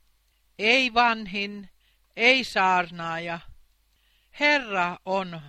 [0.59, 1.69] ei vanhin,
[2.15, 3.39] ei saarnaaja.
[4.39, 5.41] Herra on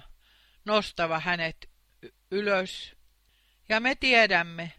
[0.65, 1.71] nostava hänet
[2.31, 2.97] ylös,
[3.69, 4.73] ja me tiedämme,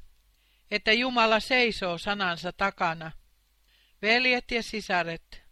[0.72, 3.12] että Jumala seisoo sanansa takana.
[4.02, 5.44] Veljet ja sisaret,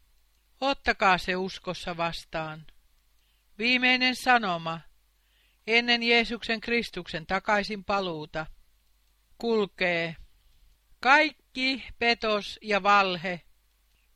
[0.62, 2.68] ottakaa se uskossa vastaan.
[3.58, 4.80] Viimeinen sanoma,
[5.68, 8.46] ennen Jeesuksen Kristuksen takaisin paluuta,
[9.38, 10.16] kulkee
[11.00, 13.42] kaikki petos ja valhe,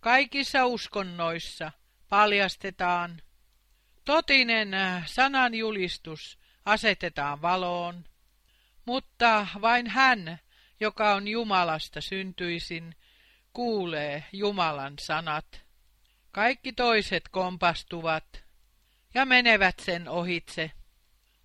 [0.04, 1.72] kaikissa uskonnoissa
[2.10, 3.22] paljastetaan.
[4.06, 4.72] Totinen
[5.06, 8.04] sananjulistus asetetaan valoon,
[8.86, 10.40] mutta vain hän,
[10.80, 12.96] joka on Jumalasta syntyisin,
[13.54, 15.62] kuulee Jumalan sanat.
[16.32, 18.44] Kaikki toiset kompastuvat
[19.14, 20.72] ja menevät sen ohitse.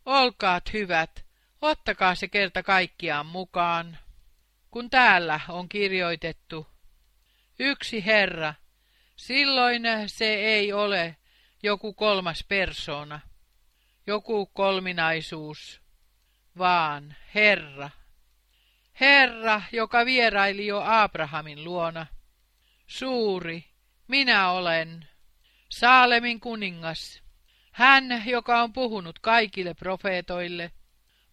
[0.05, 1.25] Olkaat hyvät,
[1.63, 3.99] ottakaa se kerta kaikkiaan mukaan,
[4.71, 6.78] kun täällä on kirjoitettu.
[7.59, 8.55] Yksi Herra,
[9.17, 11.17] silloin se ei ole
[11.63, 13.21] joku kolmas persona,
[14.07, 15.83] joku kolminaisuus,
[16.59, 17.91] vaan Herra.
[19.01, 22.07] Herra, joka vieraili jo Abrahamin luona.
[22.87, 23.65] Suuri,
[24.09, 25.09] minä olen,
[25.69, 27.23] Saalemin kuningas.
[27.73, 30.73] Hän, joka on puhunut kaikille profeetoille,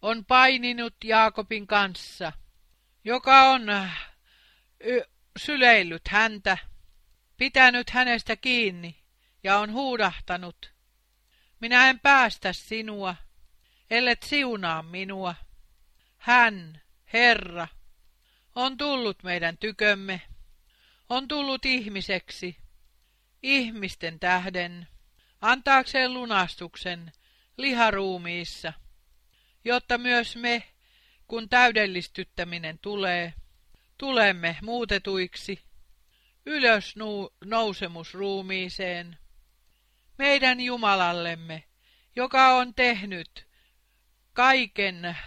[0.02, 2.32] on paininut Jaakobin kanssa,
[3.04, 3.62] joka on
[5.38, 6.58] syleillyt häntä,
[7.38, 8.96] pitänyt hänestä kiinni
[9.44, 10.74] ja on huudahtanut.
[11.60, 13.16] Minä en päästä sinua,
[13.90, 15.36] ellet siunaa minua.
[16.18, 16.82] Hän,
[17.14, 17.68] Herra,
[18.56, 20.22] on tullut meidän tykömme,
[21.10, 22.58] on tullut ihmiseksi,
[23.44, 24.88] ihmisten tähden,
[25.42, 27.12] antaakseen lunastuksen
[27.58, 28.74] liharuumiissa,
[29.66, 30.64] jotta myös me,
[31.28, 33.34] kun täydellistyttäminen tulee,
[33.98, 35.64] tulemme muutetuiksi
[36.46, 36.96] ylös
[37.46, 39.18] nousemusruumiiseen,
[40.18, 41.64] meidän Jumalallemme,
[42.16, 43.48] joka on tehnyt
[44.34, 45.18] kaiken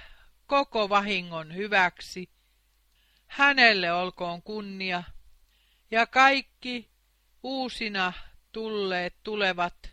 [0.47, 2.31] koko vahingon hyväksi.
[3.27, 5.03] Hänelle olkoon kunnia,
[5.91, 6.91] ja kaikki
[7.43, 8.13] uusina
[8.53, 9.91] tulleet tulevat,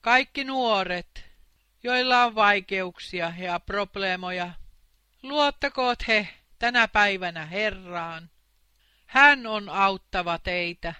[0.00, 1.24] kaikki nuoret,
[1.82, 4.50] joilla on vaikeuksia ja probleemoja,
[5.22, 6.28] luottakoot he
[6.64, 8.30] tänä päivänä Herraan.
[9.06, 10.94] Hän on auttava teitä.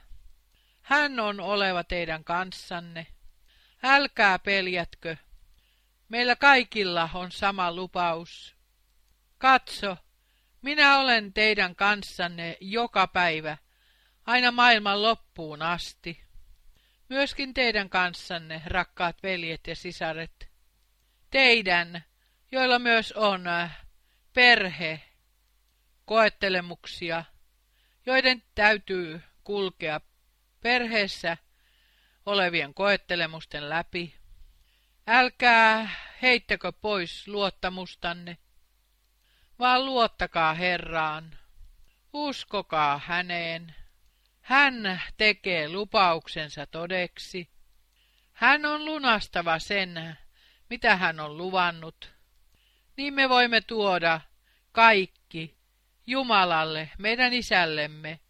[0.83, 3.07] Hän on oleva teidän kanssanne.
[3.83, 5.17] Älkää peljätkö.
[6.09, 8.57] Meillä kaikilla on sama lupaus.
[9.39, 9.97] Katso,
[10.63, 13.57] minä olen teidän kanssanne joka päivä,
[14.27, 16.21] aina maailman loppuun asti.
[17.09, 20.51] Myöskin teidän kanssanne, rakkaat veljet ja sisaret.
[21.31, 22.05] Teidän,
[22.53, 23.87] joilla myös on äh,
[24.33, 25.14] perhe,
[26.05, 27.25] koettelemuksia,
[28.07, 30.01] joiden täytyy kulkea
[30.61, 31.37] perheessä
[32.27, 34.15] olevien koettelemusten läpi.
[35.07, 35.91] Älkää
[36.23, 38.39] heittäkö pois luottamustanne,
[39.59, 41.39] vaan luottakaa Herraan.
[42.13, 43.75] Uskokaa häneen.
[44.41, 47.51] Hän tekee lupauksensa todeksi.
[48.33, 50.19] Hän on lunastava sen,
[50.71, 52.13] mitä hän on luvannut.
[52.97, 54.21] Niin me voimme tuoda
[54.73, 55.57] kaikki
[56.07, 58.21] Jumalalle, meidän isällemme,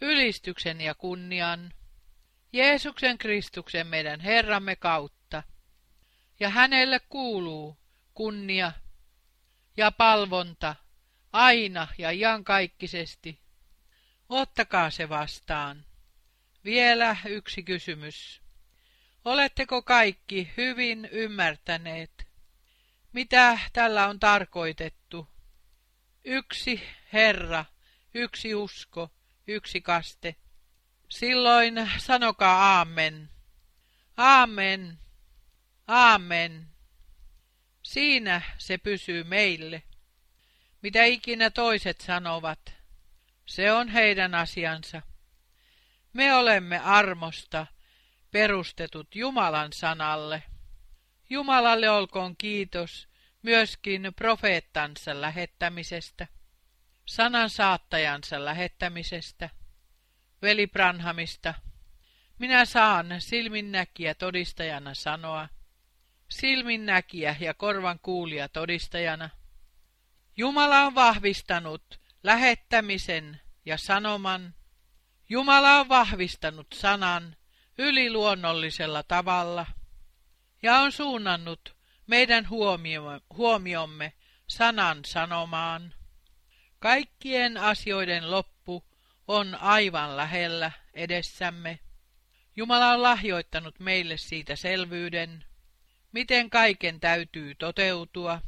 [0.00, 1.72] ylistyksen ja kunnian,
[2.52, 5.42] Jeesuksen Kristuksen meidän Herramme kautta.
[6.40, 7.78] Ja hänelle kuuluu
[8.14, 8.72] kunnia
[9.76, 10.74] ja palvonta
[11.32, 13.40] aina ja iankaikkisesti.
[14.28, 15.84] Ottakaa se vastaan.
[16.64, 18.42] Vielä yksi kysymys.
[19.24, 22.26] Oletteko kaikki hyvin ymmärtäneet,
[23.12, 25.33] mitä tällä on tarkoitettu?
[26.24, 26.82] Yksi
[27.12, 27.64] Herra,
[28.14, 29.10] yksi usko,
[29.46, 30.36] yksi kaste.
[31.08, 33.30] Silloin sanokaa aamen.
[34.16, 34.98] Aamen.
[35.88, 36.66] Aamen.
[37.82, 39.82] Siinä se pysyy meille.
[40.82, 42.74] Mitä ikinä toiset sanovat,
[43.46, 45.02] se on heidän asiansa.
[46.12, 47.66] Me olemme armosta
[48.30, 50.42] perustetut Jumalan sanalle.
[51.30, 53.08] Jumalalle olkoon kiitos
[53.44, 56.26] myöskin profeettansa lähettämisestä,
[57.06, 59.50] sanan saattajansa lähettämisestä,
[60.42, 61.54] veli Branhamista.
[62.38, 65.48] Minä saan silminnäkiä todistajana sanoa,
[66.30, 69.30] silminnäkiä ja korvan kuulija todistajana.
[70.36, 74.54] Jumala on vahvistanut lähettämisen ja sanoman.
[75.28, 77.36] Jumala on vahvistanut sanan
[77.78, 79.66] yliluonnollisella tavalla
[80.62, 81.74] ja on suunnannut
[82.06, 82.48] meidän
[83.36, 84.12] huomiomme
[84.46, 85.94] sanan sanomaan.
[86.78, 88.84] Kaikkien asioiden loppu
[89.28, 91.78] on aivan lähellä edessämme.
[92.56, 95.44] Jumala on lahjoittanut meille siitä selvyyden,
[96.12, 98.40] miten kaiken täytyy toteutua.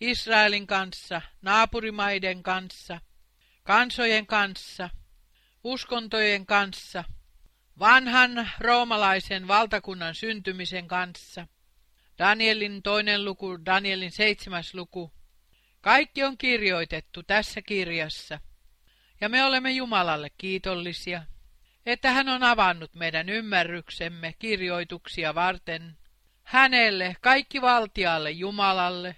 [0.00, 3.00] Israelin kanssa, naapurimaiden kanssa,
[3.62, 4.90] kansojen kanssa,
[5.64, 7.04] uskontojen kanssa,
[7.78, 11.46] vanhan roomalaisen valtakunnan syntymisen kanssa,
[12.18, 15.12] Danielin toinen luku, Danielin seitsemäs luku.
[15.80, 18.40] Kaikki on kirjoitettu tässä kirjassa.
[19.20, 21.22] Ja me olemme Jumalalle kiitollisia,
[21.86, 25.96] että hän on avannut meidän ymmärryksemme kirjoituksia varten.
[26.42, 29.16] Hänelle, kaikki valtialle Jumalalle,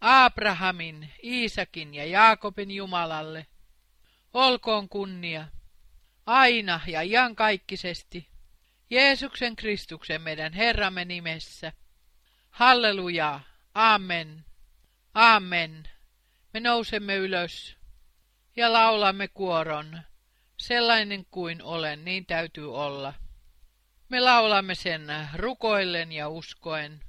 [0.00, 3.46] Abrahamin, Iisakin ja Jaakobin Jumalalle.
[4.32, 5.48] Olkoon kunnia,
[6.26, 8.28] aina ja iankaikkisesti,
[8.90, 11.72] Jeesuksen Kristuksen meidän Herramme nimessä.
[12.50, 13.40] Halleluja,
[13.74, 14.44] amen,
[15.14, 15.88] amen.
[16.54, 17.76] Me nousemme ylös
[18.56, 20.02] ja laulamme kuoron.
[20.56, 23.14] Sellainen kuin olen, niin täytyy olla.
[24.08, 27.00] Me laulamme sen rukoillen ja uskoen.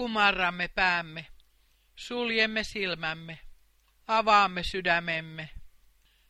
[0.00, 1.26] Kumarramme päämme,
[1.96, 3.38] suljemme silmämme,
[4.06, 5.50] avaamme sydämemme.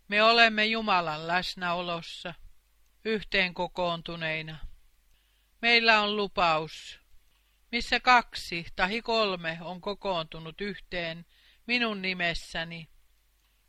[0.09, 2.35] Me olemme Jumalan läsnäolossa,
[3.05, 4.59] yhteen kokoontuneina.
[5.63, 7.01] Meillä on lupaus,
[7.73, 11.27] missä kaksi tai kolme on kokoontunut yhteen
[11.67, 12.89] minun nimessäni.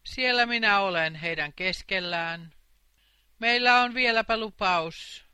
[0.05, 2.53] Siellä minä olen heidän keskellään.
[3.39, 5.25] Meillä on vieläpä lupaus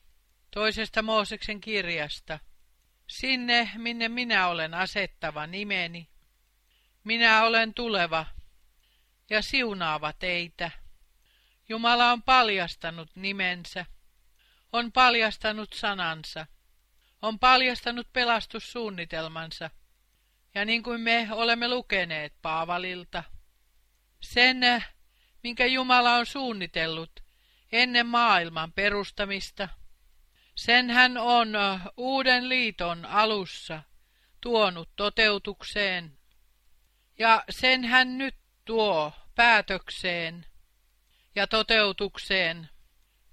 [0.51, 2.39] toisesta Mooseksen kirjasta,
[3.07, 6.09] sinne, minne minä olen asettava nimeni.
[7.03, 8.25] Minä olen tuleva
[9.29, 10.71] ja siunaava teitä.
[11.69, 13.85] Jumala on paljastanut nimensä,
[14.73, 16.45] on paljastanut sanansa,
[17.21, 19.69] on paljastanut pelastussuunnitelmansa,
[20.55, 23.23] ja niin kuin me olemme lukeneet Paavalilta,
[24.19, 24.83] sen,
[25.43, 27.19] minkä Jumala on suunnitellut
[27.71, 29.69] ennen maailman perustamista,
[30.57, 31.53] sen hän on
[31.97, 33.83] uuden liiton alussa
[34.41, 36.17] tuonut toteutukseen,
[37.19, 38.35] ja sen hän nyt
[38.65, 40.45] tuo päätökseen
[41.35, 42.69] ja toteutukseen.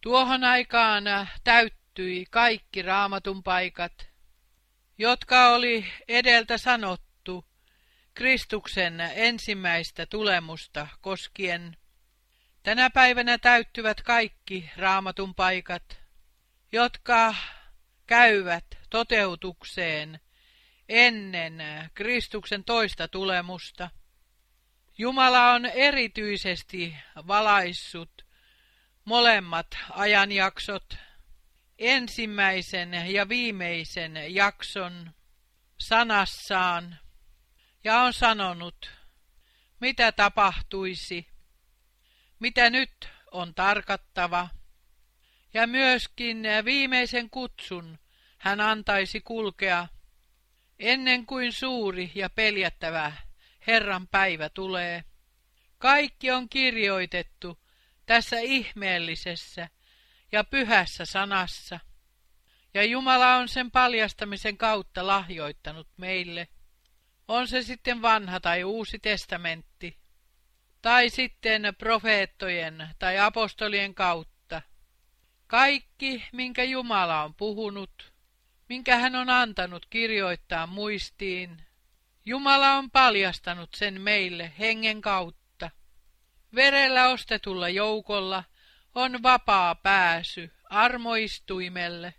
[0.01, 1.05] Tuohon aikaan
[1.45, 3.93] täyttyi kaikki raamatun paikat,
[4.99, 7.45] jotka oli edeltä sanottu
[8.15, 11.77] Kristuksen ensimmäistä tulemusta koskien.
[12.63, 16.04] Tänä päivänä täyttyvät kaikki raamatun paikat,
[16.75, 17.35] jotka
[18.07, 20.21] käyvät toteutukseen
[20.89, 21.63] ennen
[21.95, 23.91] Kristuksen toista tulemusta.
[24.99, 26.97] Jumala on erityisesti
[27.27, 28.27] valaissut
[29.05, 30.97] molemmat ajanjaksot,
[31.79, 35.13] ensimmäisen ja viimeisen jakson
[35.79, 36.99] sanassaan
[37.85, 38.91] ja on sanonut,
[39.81, 41.29] mitä tapahtuisi,
[42.39, 44.49] mitä nyt on tarkattava
[45.55, 47.99] ja myöskin viimeisen kutsun
[48.39, 49.89] hän antaisi kulkea,
[50.79, 53.13] ennen kuin suuri ja peljättävä
[53.67, 55.05] Herran päivä tulee.
[55.79, 57.59] Kaikki on kirjoitettu
[58.07, 59.69] tässä ihmeellisessä
[60.33, 61.81] ja pyhässä sanassa,
[62.75, 66.49] ja Jumala on sen paljastamisen kautta lahjoittanut meille.
[67.29, 69.99] On se sitten vanha tai uusi testamentti,
[70.83, 74.34] tai sitten profeettojen tai apostolien kautta
[75.47, 78.13] kaikki, minkä Jumala on puhunut,
[78.69, 81.63] minkä hän on antanut kirjoittaa muistiin,
[82.25, 85.71] Jumala on paljastanut sen meille hengen kautta.
[86.55, 88.45] Verellä ostetulla joukolla
[88.95, 92.15] on vapaa pääsy armoistuimelle,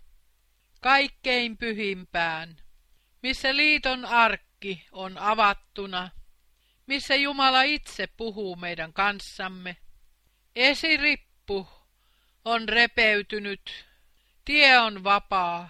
[0.80, 2.56] kaikkein pyhimpään,
[3.22, 6.10] missä liiton arkki on avattuna,
[6.86, 9.76] missä Jumala itse puhuu meidän kanssamme.
[10.56, 11.68] Esirippu
[12.46, 13.84] on repeytynyt.
[14.44, 15.68] Tie on vapaa.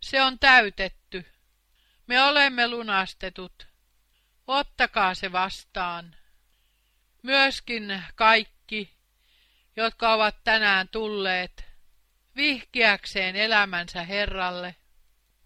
[0.00, 1.26] Se on täytetty.
[2.06, 3.66] Me olemme lunastetut.
[4.46, 6.16] Ottakaa se vastaan.
[7.22, 8.94] Myöskin kaikki,
[9.76, 11.64] jotka ovat tänään tulleet
[12.36, 14.76] vihkiäkseen elämänsä Herralle,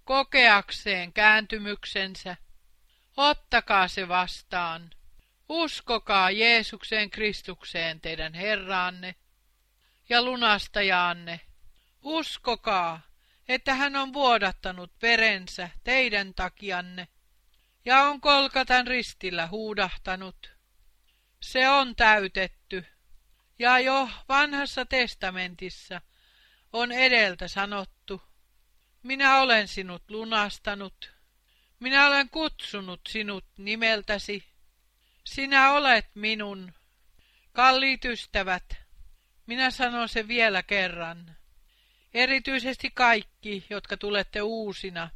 [0.04, 2.36] kokeakseen kääntymyksensä,
[3.16, 4.90] ottakaa se vastaan.
[5.48, 9.14] Uskokaa Jeesukseen Kristukseen teidän Herraanne
[10.08, 11.40] ja lunastajaanne.
[12.02, 13.00] Uskokaa,
[13.48, 17.08] että hän on vuodattanut verensä teidän takianne
[17.84, 20.50] ja on kolkatan ristillä huudahtanut.
[21.40, 22.84] Se on täytetty
[23.58, 26.00] Ja jo vanhassa testamentissa
[26.72, 28.22] on edeltä sanottu,
[29.02, 31.12] minä olen sinut lunastanut,
[31.80, 34.44] minä olen kutsunut sinut nimeltäsi,
[35.24, 36.72] sinä olet minun.
[37.52, 38.87] Kalliit ystävät,
[39.48, 41.36] minä sanon se vielä kerran.
[42.14, 45.10] Erityisesti kaikki, jotka tulette uusina,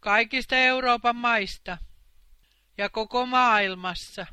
[0.00, 1.78] kaikista Euroopan maista
[2.78, 4.26] ja koko maailmassa,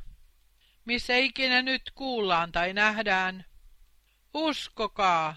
[0.84, 3.44] missä ikinä nyt kuullaan tai nähdään.
[4.34, 5.36] Uskokaa,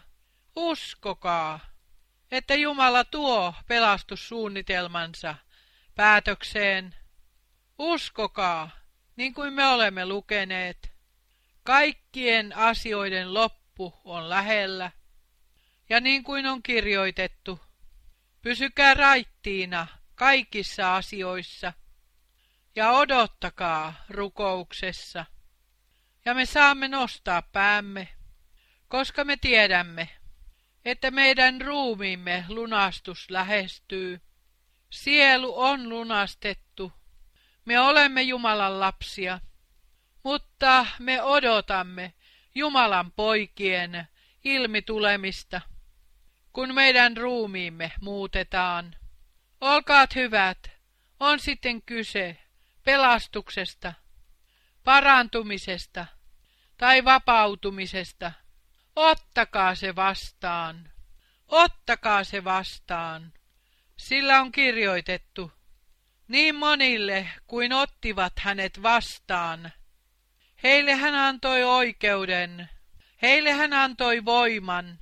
[0.56, 1.60] uskokaa,
[2.32, 5.36] että Jumala tuo pelastussuunnitelmansa
[5.96, 6.96] päätökseen.
[7.78, 8.70] Uskokaa,
[9.16, 10.92] niin kuin me olemme lukeneet.
[11.64, 13.34] Kaikkien asioiden
[13.80, 14.92] loppu on lähellä.
[15.90, 17.60] Ja niin kuin on kirjoitettu,
[18.42, 21.74] pysykää raittiina kaikissa asioissa
[22.76, 25.26] ja odottakaa rukouksessa.
[26.26, 28.08] Ja me saamme nostaa päämme,
[28.88, 30.10] koska me tiedämme,
[30.86, 34.22] että meidän ruumiimme lunastus lähestyy.
[34.90, 36.92] Sielu on lunastettu.
[37.66, 39.40] Me olemme Jumalan lapsia,
[40.24, 42.14] mutta me odotamme
[42.56, 44.08] Jumalan poikien
[44.44, 45.62] ilmitulemista,
[46.54, 48.96] kun meidän ruumiimme muutetaan.
[49.62, 50.72] Olkaat hyvät,
[51.20, 52.38] on sitten kyse
[52.84, 53.94] pelastuksesta,
[54.84, 56.06] parantumisesta
[56.78, 58.32] tai vapautumisesta.
[58.96, 60.92] Ottakaa se vastaan.
[61.48, 63.34] Ottakaa se vastaan.
[63.98, 65.52] Sillä on kirjoitettu,
[66.28, 69.72] niin monille kuin ottivat hänet vastaan.
[70.64, 72.70] Heille hän antoi oikeuden,
[73.22, 75.00] heille hän antoi voiman.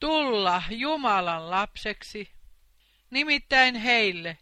[0.00, 2.30] Tulla Jumalan lapseksi,
[3.10, 4.38] nimittäin heille,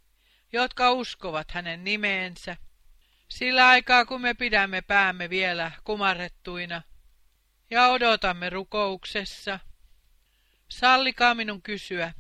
[0.53, 2.57] jotka uskovat hänen nimeensä.
[3.29, 6.83] Sillä aikaa, kun me pidämme päämme vielä kumarrettuina
[7.71, 9.61] ja odotamme rukouksessa,
[10.69, 12.13] sallikaa minun kysyä,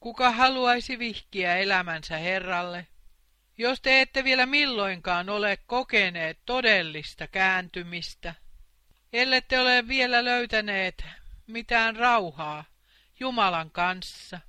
[0.00, 2.86] kuka haluaisi vihkiä elämänsä Herralle,
[3.58, 8.34] jos te ette vielä milloinkaan ole kokeneet todellista kääntymistä,
[9.12, 11.04] ellette ole vielä löytäneet
[11.46, 12.64] mitään rauhaa
[13.20, 14.40] Jumalan kanssa,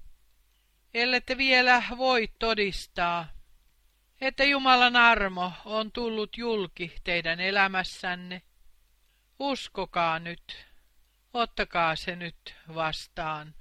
[0.93, 3.27] ellette vielä voi todistaa,
[4.21, 8.41] että Jumalan armo on tullut julki teidän elämässänne.
[9.39, 10.65] Uskokaa nyt,
[11.33, 13.55] ottakaa se nyt vastaan.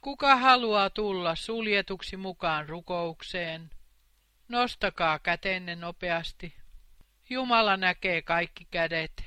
[0.00, 3.70] Kuka haluaa tulla suljetuksi mukaan rukoukseen?
[4.48, 6.56] Nostakaa kätenne nopeasti.
[7.30, 9.24] Jumala näkee kaikki kädet.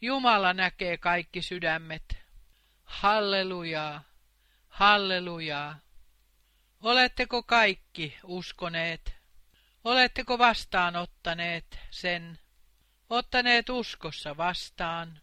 [0.00, 2.16] Jumala näkee kaikki sydämet.
[2.84, 4.02] Hallelujaa,
[4.68, 5.78] hallelujaa.
[6.80, 9.14] Oletteko kaikki uskoneet?
[9.84, 12.38] Oletteko vastaanottaneet sen?
[13.10, 15.20] Ottaneet uskossa vastaan?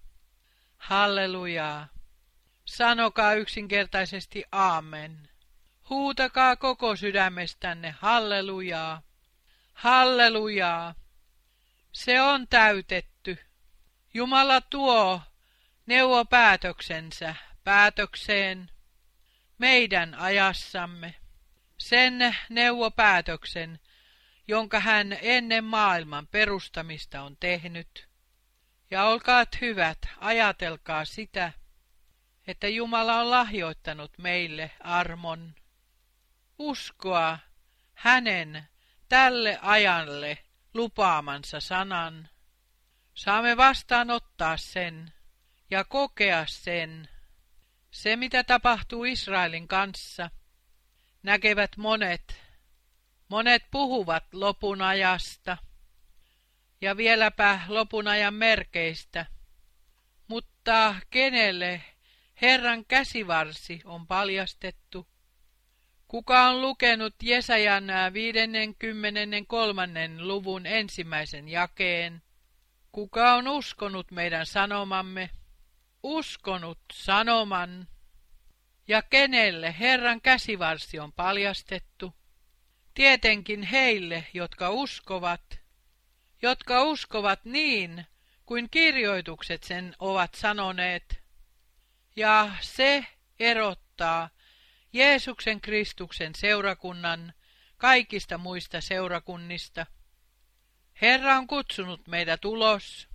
[0.78, 1.88] Hallelujaa.
[2.66, 5.30] Sanokaa yksinkertaisesti aamen.
[5.90, 9.02] Huutakaa koko sydämestänne hallelujaa.
[9.76, 10.96] Hallelujaa.
[11.92, 13.38] Se on täytetty.
[14.14, 15.22] Jumala tuo
[15.86, 18.72] neuvo päätöksensä päätökseen
[19.58, 21.16] meidän ajassamme.
[21.78, 23.80] Sen neuvopäätöksen,
[24.48, 28.08] jonka hän ennen maailman perustamista on tehnyt.
[28.92, 31.54] Ja olkaat hyvät, ajatelkaa sitä,
[32.48, 35.56] että Jumala on lahjoittanut meille armon.
[36.60, 37.40] Uskoa
[37.94, 38.68] hänen
[39.16, 40.38] tälle ajalle
[40.74, 42.30] lupaamansa sanan.
[43.14, 45.14] Saamme vastaanottaa sen
[45.72, 47.10] ja kokea sen.
[47.92, 50.30] Se, mitä tapahtuu Israelin kanssa,
[51.24, 52.42] näkevät monet.
[53.28, 55.58] Monet puhuvat lopun ajasta
[56.82, 59.26] ja vieläpä lopun ajan merkeistä.
[60.28, 61.82] Mutta kenelle
[62.42, 65.08] Herran käsivarsi on paljastettu?
[66.16, 67.84] Kuka on lukenut Jesajan
[68.14, 69.88] 53.
[70.20, 72.22] luvun ensimmäisen jakeen?
[72.92, 75.30] Kuka on uskonut meidän sanomamme?
[76.04, 77.88] Uskonut sanoman.
[78.88, 82.14] Ja kenelle Herran käsivarsi on paljastettu?
[82.94, 85.60] Tietenkin heille, jotka uskovat,
[86.42, 88.06] jotka uskovat niin,
[88.46, 91.24] kuin kirjoitukset sen ovat sanoneet.
[92.16, 93.06] Ja se
[93.40, 94.30] erottaa
[94.96, 97.34] Jeesuksen Kristuksen seurakunnan
[97.78, 99.86] kaikista muista seurakunnista.
[101.02, 103.08] Herra on kutsunut meidät ulos,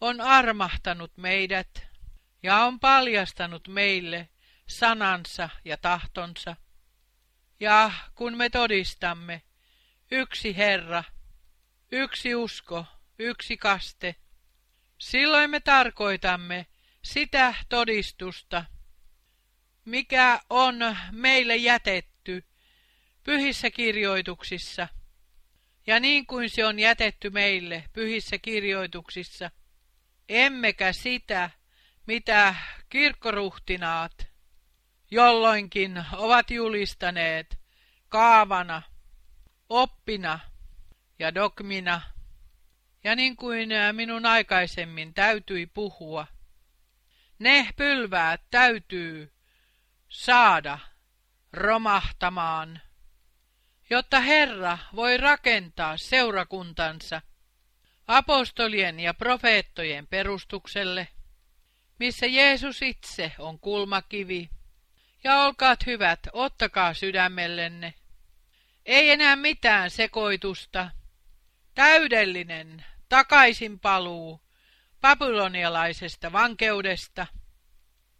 [0.00, 1.86] on armahtanut meidät
[2.42, 4.28] ja on paljastanut meille
[4.68, 6.56] sanansa ja tahtonsa.
[7.60, 9.42] Ja kun me todistamme,
[10.10, 11.04] yksi Herra,
[11.92, 12.84] yksi usko,
[13.18, 14.16] yksi kaste,
[14.98, 16.66] silloin me tarkoitamme
[17.02, 18.64] sitä todistusta,
[19.86, 22.44] mikä on meille jätetty
[23.22, 24.88] pyhissä kirjoituksissa,
[25.86, 29.50] ja niin kuin se on jätetty meille pyhissä kirjoituksissa,
[30.28, 31.50] emmekä sitä,
[32.06, 32.54] mitä
[32.88, 34.26] kirkkoruhtinaat
[35.10, 37.58] jolloinkin ovat julistaneet
[38.08, 38.82] kaavana,
[39.68, 40.40] oppina
[41.18, 42.00] ja dogmina,
[43.04, 46.26] ja niin kuin minun aikaisemmin täytyi puhua,
[47.38, 49.35] ne pylväät täytyy
[50.16, 50.78] saada
[51.52, 52.80] romahtamaan,
[53.90, 57.22] jotta Herra voi rakentaa seurakuntansa
[58.08, 61.08] apostolien ja profeettojen perustukselle,
[61.98, 64.50] missä Jeesus itse on kulmakivi.
[65.24, 67.94] Ja olkaat hyvät, ottakaa sydämellenne.
[68.86, 70.90] Ei enää mitään sekoitusta.
[71.74, 74.40] Täydellinen takaisin paluu
[75.00, 77.26] babylonialaisesta vankeudesta.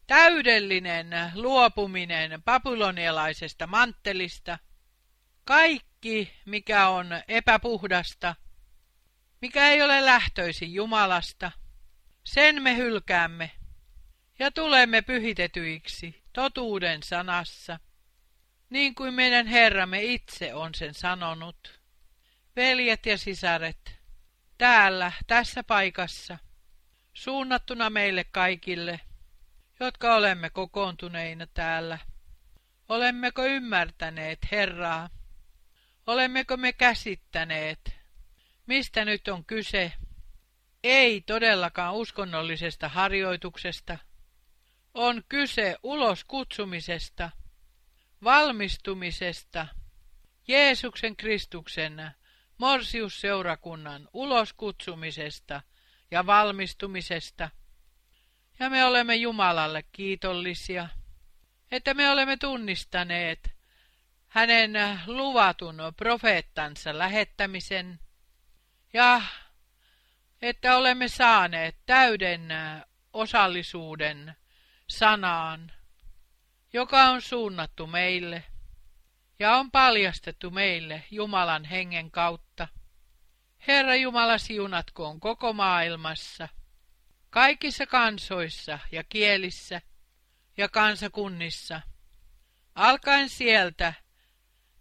[0.06, 4.58] Täydellinen luopuminen babylonialaisesta manttelista.
[5.44, 8.34] Kaikki, mikä on epäpuhdasta,
[9.40, 11.52] mikä ei ole lähtöisin Jumalasta,
[12.24, 13.50] sen me hylkäämme
[14.38, 17.80] ja tulemme pyhitetyiksi totuuden sanassa,
[18.70, 21.80] niin kuin meidän Herramme itse on sen sanonut.
[22.56, 24.00] Veljet ja sisaret,
[24.58, 26.38] täällä, tässä paikassa,
[27.14, 29.00] suunnattuna meille kaikille,
[29.80, 31.98] jotka olemme kokoontuneina täällä.
[32.88, 35.10] Olemmeko ymmärtäneet Herraa?
[36.06, 37.94] Olemmeko me käsittäneet,
[38.66, 39.92] mistä nyt on kyse?
[40.82, 43.98] Ei todellakaan uskonnollisesta harjoituksesta.
[44.94, 47.30] On kyse ulos kutsumisesta,
[48.24, 49.66] valmistumisesta,
[50.48, 52.10] Jeesuksen Kristuksen
[52.58, 55.62] morsiusseurakunnan uloskutsumisesta
[56.10, 57.50] ja valmistumisesta.
[58.58, 60.88] Ja me olemme Jumalalle kiitollisia,
[61.70, 63.50] että me olemme tunnistaneet
[64.28, 68.00] hänen luvatun profeettansa lähettämisen
[68.92, 69.22] ja
[70.42, 72.48] että olemme saaneet täyden
[73.12, 74.36] osallisuuden
[74.88, 75.72] sanaan,
[76.72, 78.44] joka on suunnattu meille
[79.38, 82.68] ja on paljastettu meille Jumalan hengen kautta.
[83.66, 86.48] Herra Jumala siunatkoon koko maailmassa,
[87.36, 89.80] kaikissa kansoissa ja kielissä
[90.56, 91.80] ja kansakunnissa,
[92.74, 93.94] alkaen sieltä,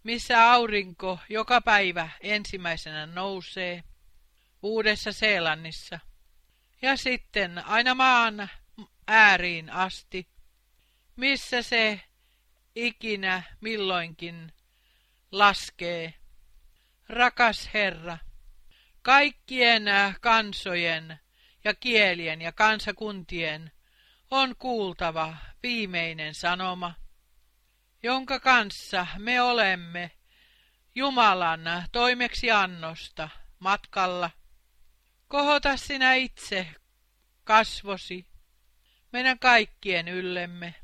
[0.03, 3.84] missä aurinko joka päivä ensimmäisenä nousee,
[4.64, 5.99] Uudessa Seelannissa,
[6.82, 8.49] ja sitten aina maan
[9.07, 10.27] ääriin asti,
[11.15, 12.02] missä se
[12.76, 14.53] ikinä milloinkin
[15.32, 16.14] laskee.
[17.10, 18.18] Rakas Herra,
[19.02, 19.84] kaikkien
[20.22, 21.25] kansojen
[21.66, 23.72] ja kielien ja kansakuntien
[24.32, 26.94] on kuultava viimeinen sanoma,
[28.04, 30.12] jonka kanssa me olemme
[30.96, 31.62] Jumalan
[31.92, 33.30] toimeksiannosta
[33.60, 34.32] matkalla.
[35.28, 36.68] Kohota sinä itse
[37.44, 38.26] kasvosi
[39.12, 40.76] meidän kaikkien yllemme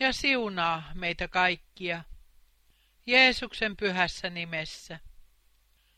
[0.00, 2.04] ja siunaa meitä kaikkia
[3.06, 5.00] Jeesuksen pyhässä nimessä.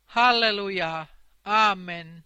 [0.04, 1.06] Halleluja,
[1.44, 2.24] amen.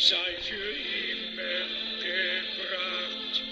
[0.00, 0.70] Sei für
[1.12, 1.68] immer
[2.00, 3.42] gebracht,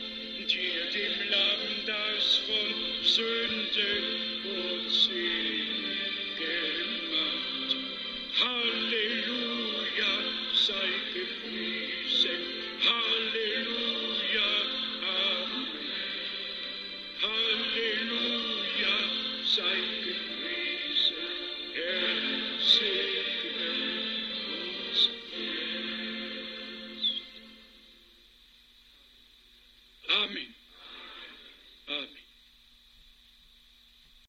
[0.49, 4.03] dir dem Lamm, das von Sünde
[4.45, 5.48] und Sinn